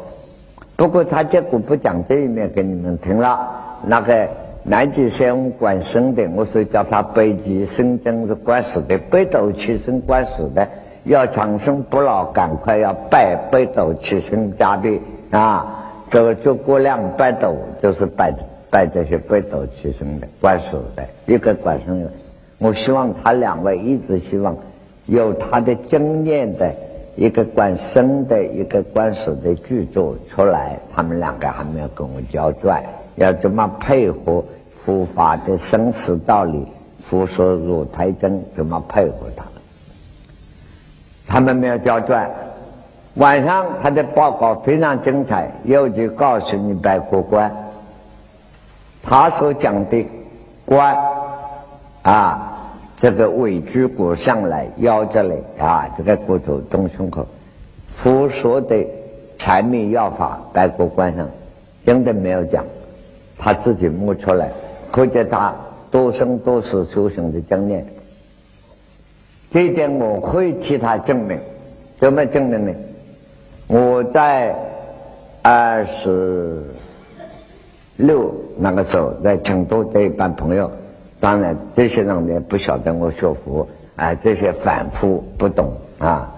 [0.75, 3.47] 不过他结果不讲这一面给你们听了。
[3.85, 4.27] 那个
[4.63, 10.67] 南极仙管生的，我说叫他北极生真是管死的，北斗七星管死的，
[11.03, 14.99] 要长生不老，赶快要拜北斗七星加倍
[15.29, 15.79] 啊！
[16.09, 18.33] 这个诸葛亮拜斗就是拜
[18.69, 22.09] 拜这些北斗七星的管死的，一个管生的。
[22.57, 24.55] 我希望他两位一直希望
[25.05, 26.73] 有他的经验的
[27.15, 32.83] 一个管生的一个管死的剧作出来，他们两个还没有跟我交转。
[33.15, 34.43] 要怎么配合
[34.83, 36.65] 佛法的生死道理？
[37.07, 39.45] 佛说如台真，怎么配合他？
[41.27, 42.29] 他们没有交转。
[43.15, 47.53] 晚上他的报告非常精彩，又就告诉你白骨观，
[49.03, 50.07] 他所讲的
[50.65, 50.97] 观
[52.01, 52.52] 啊，
[52.97, 57.27] 这个尾椎骨上来腰这里啊，这个骨头动胸口，
[57.95, 58.85] 佛说的
[59.37, 61.29] 禅密药法白骨观上
[61.85, 62.63] 真的没有讲。
[63.37, 64.51] 他自己摸出来，
[64.91, 65.53] 可见他
[65.91, 67.85] 多生多世修行的经验。
[69.51, 71.37] 这一点我可以替他证明。
[71.99, 72.73] 怎么证明呢？
[73.67, 74.55] 我在
[75.41, 76.63] 二十
[77.97, 80.69] 六那个时候在成都这一班朋友，
[81.23, 83.65] 当然这些人呢不晓得我学佛，
[83.95, 86.35] 啊，这些反复不懂啊。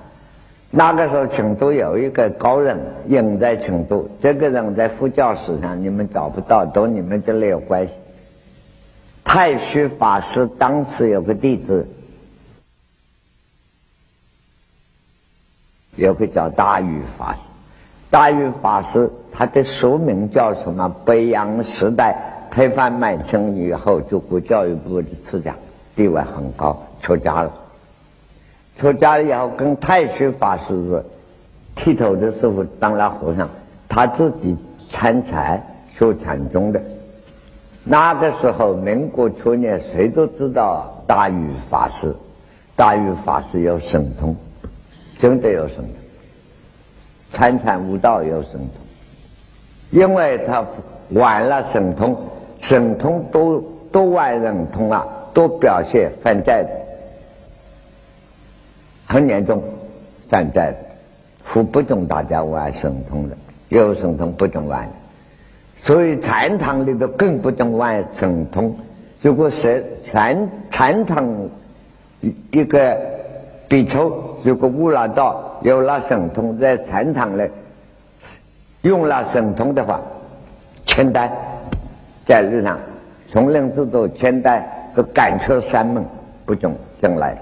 [0.69, 4.07] 那个时候，成都有一个高人，隐在成都。
[4.21, 7.93] 这个人在佛教史上你们找不到，都你们这里有关系。
[9.23, 11.88] 太虚法师当时有个弟子，
[15.95, 17.41] 有个叫大禹法师。
[18.11, 20.95] 大禹法师他的书名叫什么？
[21.05, 25.53] 北洋时代推翻满清以后，就国教育部的次长，
[25.93, 27.51] 地位很高，出家了。
[28.78, 31.03] 出家了以后，跟太虚法师是
[31.76, 33.49] 剃头的师傅当了和尚，
[33.89, 34.56] 他自己
[34.89, 35.62] 参禅
[35.93, 36.82] 修禅宗的。
[37.84, 42.16] 那个时候，民国初年，谁都知道大禹法师。
[42.78, 44.34] 大禹法师有神通，
[45.20, 45.93] 真的有神通，
[47.34, 48.70] 参禅悟道有神通，
[49.91, 50.66] 因为他
[51.10, 52.18] 玩了神通，
[52.60, 56.70] 神通都都玩神通啊，都表现反债的。
[59.08, 59.62] 很严重，
[60.28, 60.78] 反债的，
[61.43, 63.38] 福不准大家玩神通的，
[63.70, 64.89] 有神通不准玩，
[65.78, 68.76] 所以禅堂里头更不准玩神通。
[69.22, 71.28] 如果是禅禅堂
[72.22, 72.97] 一一个
[73.68, 74.12] 比丘，
[74.43, 77.47] 如果悟了道，有了神通，在禅堂里
[78.82, 80.01] 用了神通的话，
[80.86, 81.32] 签单
[82.26, 82.80] 在日上，
[83.30, 84.65] 从人之道签单
[84.95, 86.03] 是赶出山门，
[86.45, 87.38] 不准进来。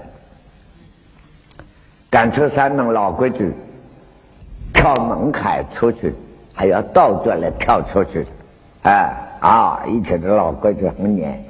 [2.10, 3.52] 赶出山门老规矩，
[4.72, 6.14] 跳门槛出去，
[6.52, 8.26] 还要倒转来跳出去，
[8.82, 9.82] 哎啊！
[9.88, 11.42] 以前的老规矩很严。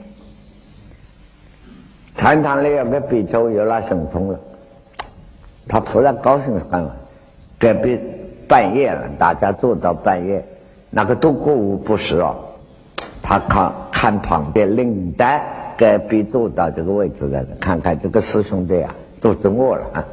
[2.16, 4.38] 禅堂里有个比丘有了神通了，
[5.68, 6.96] 他突然高兴很了。
[7.58, 8.00] 隔壁
[8.48, 10.44] 半夜了，大家坐到半夜，
[10.90, 12.36] 那个都过午不食哦。
[13.26, 20.04] 他看看旁边领带，隔壁坐到这个位置来看看这个师兄弟啊，肚子饿了啊。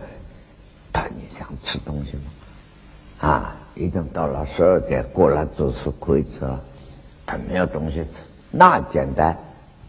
[0.94, 3.30] 他你想吃东西吗？
[3.30, 6.62] 啊，已经到了十二点过了，就是可以吃了。
[7.26, 8.10] 他没有东西吃，
[8.50, 9.38] 那简单。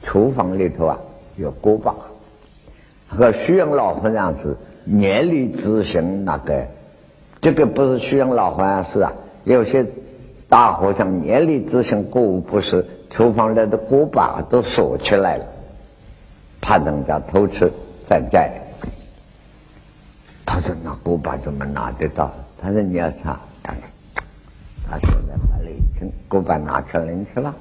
[0.02, 0.98] 厨房里头啊
[1.36, 1.94] 有锅巴，
[3.06, 6.66] 和虚云老和尚是年力执行那个。
[7.40, 9.12] 这个不是虚云老和尚是啊，
[9.44, 9.86] 有些
[10.48, 15.44] 大和尚年力执行过午不食，厨房里的锅巴都锁起来了，
[16.62, 17.70] 怕人家偷吃
[18.08, 18.50] 反债。
[20.46, 23.82] 他说：“那锅巴怎么拿得到？”他说：“你要查。”他说
[24.88, 27.54] ：“他现在把了一听，锅巴拿出来去了。”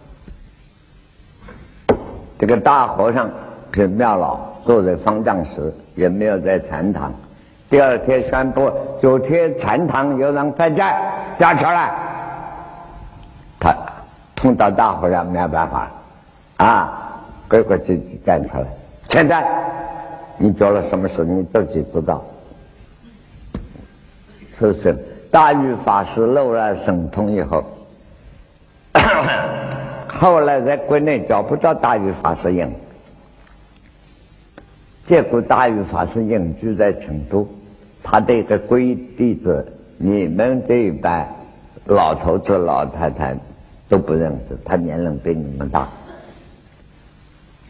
[2.39, 3.29] 这个大和尚
[3.73, 7.13] 是庙老，坐在方丈室，也没有在禅堂。
[7.69, 8.71] 第二天宣布：
[9.01, 11.93] 昨天禅堂有人犯债，站出来。
[14.41, 15.91] 碰到大和尚没有办法，
[16.57, 18.65] 啊，乖乖就站出来。
[19.09, 19.45] 现在
[20.37, 22.23] 你做了什么事，你自己知道。
[24.59, 24.97] 就是
[25.29, 27.63] 大禹法师漏了神通以后，
[30.09, 32.71] 后来在国内找不到大禹法师影，
[35.05, 37.47] 结果大禹法师隐居在成都，
[38.01, 39.65] 他的一个皈弟子，
[39.97, 41.27] 你们这一班
[41.85, 43.35] 老头子老太太
[43.91, 45.85] 都不认识，他年龄比你们大。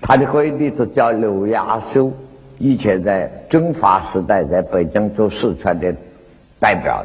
[0.01, 2.11] 他的皈弟子叫刘亚修，
[2.59, 5.91] 以前在军阀时代在北京做四川的
[6.59, 7.03] 代表。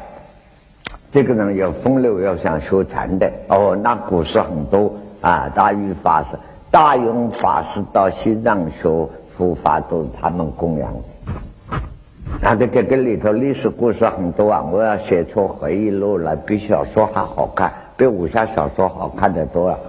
[1.11, 5.49] 这个人有风流，又想学禅的哦，那故事很多啊。
[5.49, 6.37] 大禹法师、
[6.69, 8.87] 大勇法师到西藏学
[9.35, 11.79] 佛法，都是他们供养的。
[12.39, 19.79] 那个这个里头历史故事很多啊，我要写出回忆录来，比小说还好看，比武侠小说好看的多了。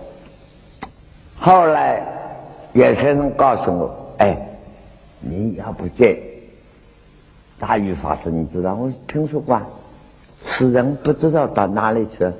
[1.38, 2.02] 后来，
[2.72, 4.36] 有些人告诉我：“哎，
[5.20, 6.18] 你要不见
[7.58, 8.74] 大禹法师，你知道？
[8.74, 9.60] 我听说过，
[10.40, 12.32] 死人不知道到哪里去了，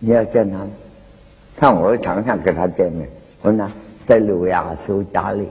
[0.00, 0.58] 你要见他。
[1.56, 3.08] 看我常常跟他见面。
[3.42, 3.70] 我呢，
[4.04, 5.48] 在浏阳修家里。”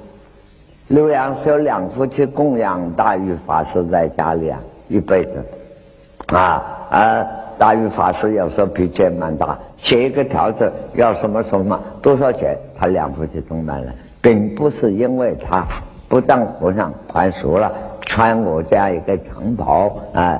[0.90, 5.44] 浏阳是有两夫妻供养大禹法师在家里啊，一辈子，
[6.34, 7.28] 啊啊！
[7.58, 13.92] 大禹法师有时候脾气也蛮大，写一个条子要什么什么多少钱，他两夫妻都买了，
[14.22, 15.66] 并不是因为他
[16.08, 20.40] 不当和尚还俗了，穿我家一个长袍啊，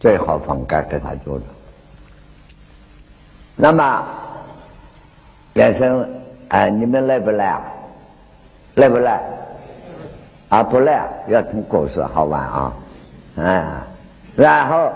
[0.00, 1.44] 最好房盖给他做的。
[3.54, 4.04] 那么，
[5.54, 6.08] 先生，
[6.48, 7.62] 哎，你们累不累啊？
[8.74, 9.10] 累不累？
[10.48, 10.98] 啊，不累，
[11.28, 12.72] 要听故事好玩啊！
[13.36, 13.64] 哎，
[14.34, 14.90] 然后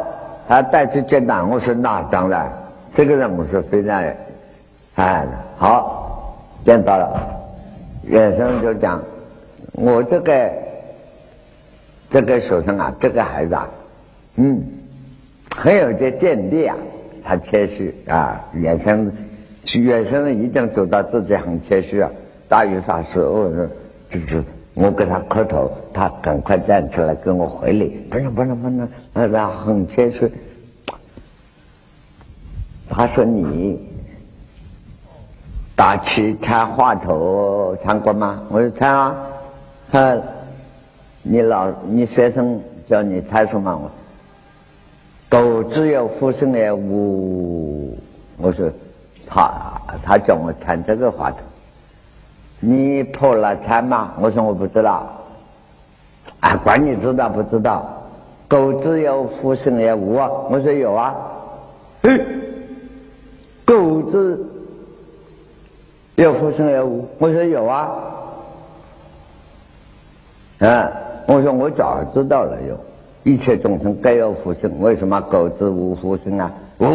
[0.48, 2.52] 他带去见党，我说那当然，
[2.94, 4.04] 这个人我是非常
[4.94, 5.26] 哎
[5.56, 7.40] 好，见到了，
[8.04, 9.02] 原生就讲
[9.72, 10.50] 我这个
[12.08, 13.68] 这个学生啊，这个孩子啊，
[14.36, 14.62] 嗯，
[15.56, 16.76] 很有点见地啊，
[17.24, 19.12] 他谦虚啊，远生
[19.80, 22.10] 远生一定走到自己很谦虚啊。
[22.48, 23.66] 大禹法师，我说
[24.08, 24.44] 就是
[24.76, 28.06] 我给他磕头，他赶快站起来跟我回礼。
[28.10, 30.30] 不能不能不能，他很谦虚。
[32.86, 33.80] 他说你
[35.74, 38.42] 打七参话头参过吗？
[38.50, 39.16] 我说参啊。
[39.90, 40.14] 他
[41.22, 43.74] 你老你学生叫你参什么？
[43.74, 43.90] 我
[45.28, 47.98] 狗只有福生也无。
[48.36, 48.70] 我说
[49.26, 49.50] 他
[50.02, 51.38] 他叫我参这个话头。
[52.68, 54.10] 你破了参吗？
[54.20, 55.06] 我说我不知道，
[56.40, 57.86] 啊，管你知道不知道？
[58.48, 60.28] 狗子有福生也无啊？
[60.50, 61.14] 我说有啊，
[62.02, 62.20] 嘿，
[63.64, 64.44] 狗子
[66.16, 67.06] 有福生也无？
[67.20, 67.88] 我说有啊，
[70.58, 70.90] 啊，
[71.28, 72.76] 我说我早知道了有，
[73.22, 76.52] 一切众生皆有福生，为什么狗子无福生啊？
[76.78, 76.88] 呜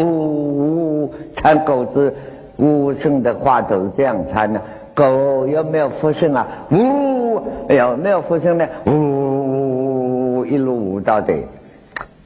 [1.04, 2.14] 呜，参狗子
[2.58, 4.60] 无生的话都是这样参的。
[4.94, 6.46] 狗有没有复生啊？
[6.70, 8.66] 呜，有没有复生呢？
[8.86, 11.46] 呜，一路呜到底。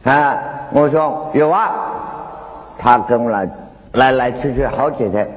[0.05, 0.39] 啊，
[0.73, 1.71] 我说有啊。
[2.79, 3.49] 他跟我来
[3.93, 5.29] 来来去去好几天。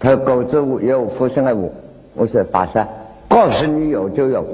[0.00, 1.72] 他说狗子有复生的无？
[2.14, 2.84] 我说法师，
[3.28, 4.44] 告诉你有就有。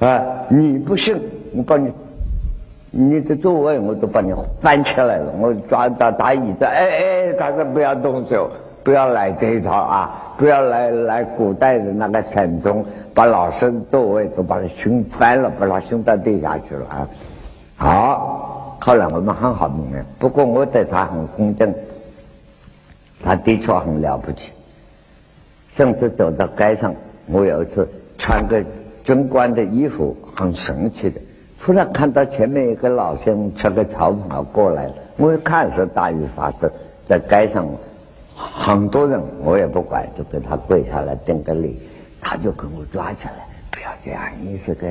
[0.00, 1.18] 啊，你不信，
[1.54, 1.92] 我把你
[2.90, 6.88] 你的座位我都把你翻起来了，我抓到打椅子，哎
[7.28, 8.50] 哎，他说不要动手。
[8.86, 10.34] 不要来这一套啊！
[10.38, 17.08] 不要来来古代的那个禅宗，把老师座位都把他熏翻了，把他熏到地下去了啊！
[17.74, 20.04] 好，后来我们很好明白。
[20.20, 21.74] 不过我对他很公正，
[23.24, 24.52] 他的确很了不起。
[25.68, 26.94] 甚至走到街上，
[27.26, 28.62] 我有一次穿个
[29.02, 31.20] 军官的衣服，很神气的，
[31.60, 36.70] 突然看到前面一个老先生穿个草袍过来了，我一看是大禹法师
[37.04, 37.66] 在街上。
[38.36, 41.80] 很多人我也不管，就给他跪下来顶个礼，
[42.20, 44.86] 他就给我抓起来，不要这样，你是个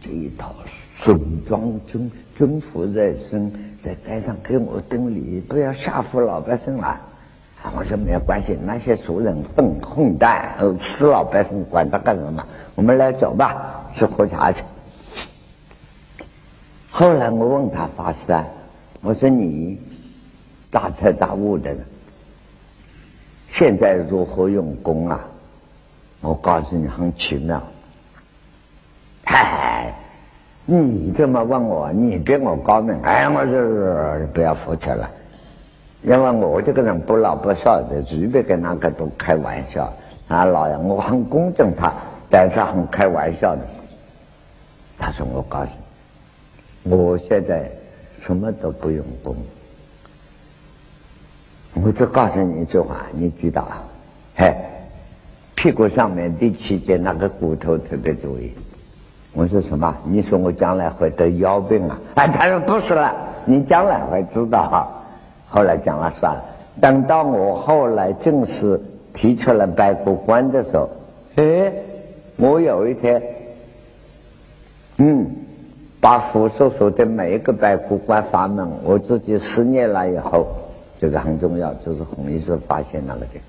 [0.00, 0.54] 这一套
[0.94, 7.00] 顺装军军服在身，在街上给我顶礼，不要吓唬老百姓了。
[7.76, 12.46] 我说没有关系，那些俗人混混蛋，死老百姓管他干什么？
[12.76, 14.62] 我们来走吧，去喝茶去。
[16.92, 18.46] 后来我问他法师啊，
[19.02, 19.80] 我说你
[20.70, 21.84] 大彻大悟的人。
[23.48, 25.20] 现在如何用功啊？
[26.20, 27.62] 我告诉你，很奇妙。
[29.24, 29.94] 嗨，
[30.64, 32.98] 你这么问我，你比我高明。
[33.02, 35.08] 哎，我说不要服气了，
[36.02, 39.92] 因为我这个人不老不少的，随便跟哪个都开玩笑。
[40.28, 41.92] 啊，老杨，我很公正他，
[42.28, 43.62] 但是很开玩笑的。
[44.98, 45.72] 他说：“我告诉
[46.82, 47.70] 你，我现在
[48.18, 49.36] 什么都不用功。”
[51.84, 53.84] 我就告诉你一句话，你知道啊？
[54.36, 54.54] 嘿，
[55.54, 58.50] 屁股上面第七节那个骨头特别注意。
[59.34, 59.94] 我说什么？
[60.04, 62.00] 你说我将来会得腰病啊？
[62.14, 63.14] 哎，他说不是了，
[63.44, 64.90] 你将来会知道。
[65.46, 66.42] 后来讲了算了。
[66.80, 68.80] 等到我后来正式
[69.12, 70.88] 提出来白骨观的时候，
[71.36, 71.72] 哎，
[72.36, 73.22] 我有一天，
[74.96, 75.26] 嗯，
[76.00, 80.46] 把佛所说的每一个白骨观法门，我自己思念了以后，
[80.98, 83.42] 这个很重要，就是弘一师发现那个点。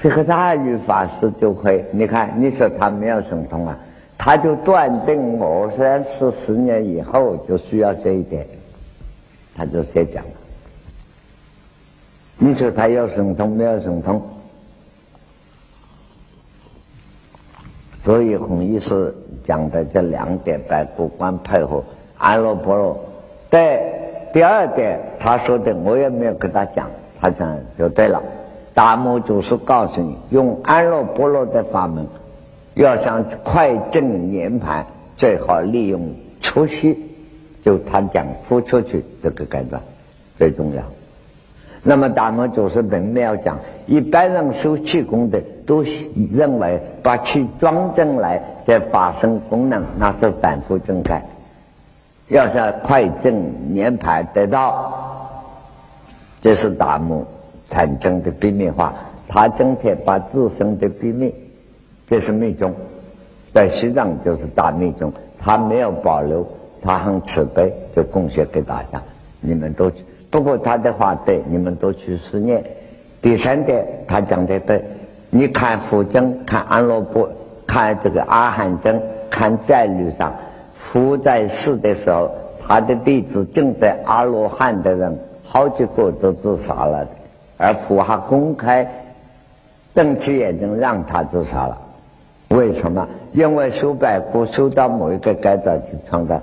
[0.00, 3.78] 这个大禹法师就会，你看，你说他没有神通啊，
[4.16, 8.46] 他就断定我三四十年以后就需要这一点，
[9.54, 10.30] 他就先讲了。
[12.38, 14.22] 你说他有神通没有神通？
[18.02, 21.84] 所以弘一师讲的这两点白骨观配合
[22.16, 22.98] 安乐波罗，
[23.50, 23.89] 对
[24.32, 26.88] 第二点他说的我也没有跟他讲，
[27.20, 28.22] 他讲就对了。
[28.72, 32.06] 达摩祖师告诉你，用安乐波罗的法门，
[32.74, 36.96] 要想快正涅盘，最好利用出息，
[37.62, 39.82] 就他讲呼出去这个阶段
[40.38, 40.82] 最重要。
[41.82, 45.82] 那么达摩祖师并没有讲，一般人修气功的都
[46.30, 51.20] 认为把气装进来再发生功能，那是反复正开。
[52.30, 54.92] 要想快正涅盘得到，
[56.40, 57.24] 这是大摩。
[57.68, 58.92] 产生的秘密化，
[59.28, 61.32] 他整天把自身的秘密，
[62.08, 62.74] 这是密宗，
[63.46, 66.44] 在西藏就是大密宗，他没有保留，
[66.82, 69.00] 他很慈悲，就贡献给大家。
[69.38, 72.64] 你们都去，不过他的话对，你们都去思念。
[73.22, 74.84] 第三点，他讲的对，
[75.30, 77.30] 你看佛经，看安乐波，
[77.68, 79.00] 看这个阿含经，
[79.30, 80.34] 看在律上，
[80.92, 87.06] 佛在世的时候，他的弟子正在阿罗汉的人，好几个都自杀了。
[87.56, 88.90] 而佛还公开
[89.94, 91.78] 瞪起眼睛让他自杀了，
[92.48, 93.06] 为什么？
[93.32, 96.42] 因为修百骨修到某一个阶段就创造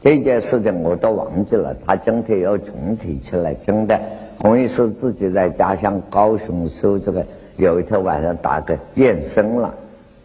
[0.00, 1.76] 这件事情我都忘记了。
[1.86, 4.00] 他今天要重提起来，真的。
[4.38, 7.24] 洪医师自己在家乡高雄修这个，
[7.56, 9.72] 有一天晚上打个验生了，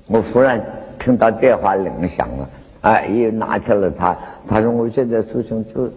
[0.07, 0.59] 我忽然
[0.97, 2.49] 听到电话铃响了，
[2.83, 4.15] 哎，一拿起了他，
[4.47, 5.89] 他说我现在出行就。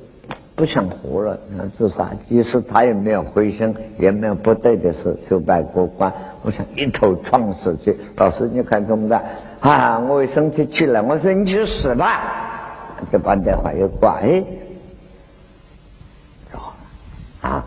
[0.57, 2.11] 不想活了，想自杀。
[2.27, 6.11] 即使他也没有灰心，也没有不对的事，就拜过关。
[6.41, 7.95] 我想一头撞死去。
[8.17, 9.23] 老师，你看怎么办？
[9.61, 12.23] 啊，我一生气气了，我说你去死吧！
[13.13, 14.19] 就把电话一挂。
[14.23, 14.43] 哎，
[16.51, 17.51] 走了。
[17.51, 17.67] 啊，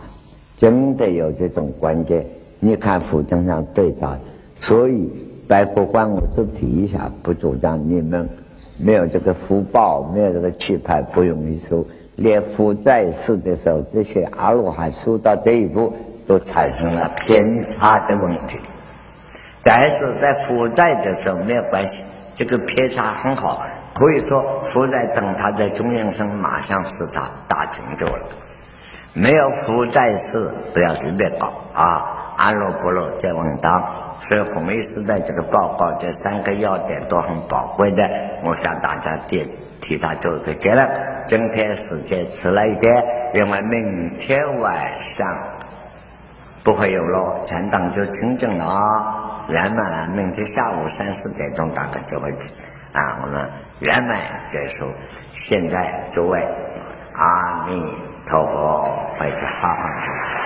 [0.58, 2.26] 真的有这种关键。
[2.60, 4.18] 你看佛经上对照，
[4.56, 5.08] 所以
[5.48, 8.28] 拜过关，我只提一下，不主张你们
[8.80, 11.86] 没有这个福报，没有这个气派，不容易修。
[12.16, 15.94] 连佛在世的时候，这些阿罗汉修到这一步，
[16.26, 18.58] 都产生了偏差的问题。
[19.64, 22.04] 但是在佛在的时候没有关系，
[22.36, 23.62] 这个偏差很好，
[23.94, 28.26] 可以说佛在等他在中阴身，马上使他大成就了。
[29.14, 32.16] 没有佛在世，不要随便搞啊！
[32.38, 33.84] 阿罗波罗在稳当，
[34.22, 38.10] 所以弘一师的这个报告，这三个要点都很宝贵的，
[38.44, 39.48] 我向大家点。
[39.82, 40.90] 替他做个结论。
[41.26, 45.26] 今天时间迟了一点，因为明天晚上
[46.66, 49.46] 不会有了，全党就清净了啊！
[49.48, 52.30] 圆满了，明天下午三四点钟大概就会
[52.92, 54.20] 啊，我们圆满
[54.50, 54.86] 结束。
[55.32, 56.46] 现在诸位，
[57.14, 57.82] 阿弥
[58.28, 58.84] 陀佛，
[59.18, 60.39] 回去好好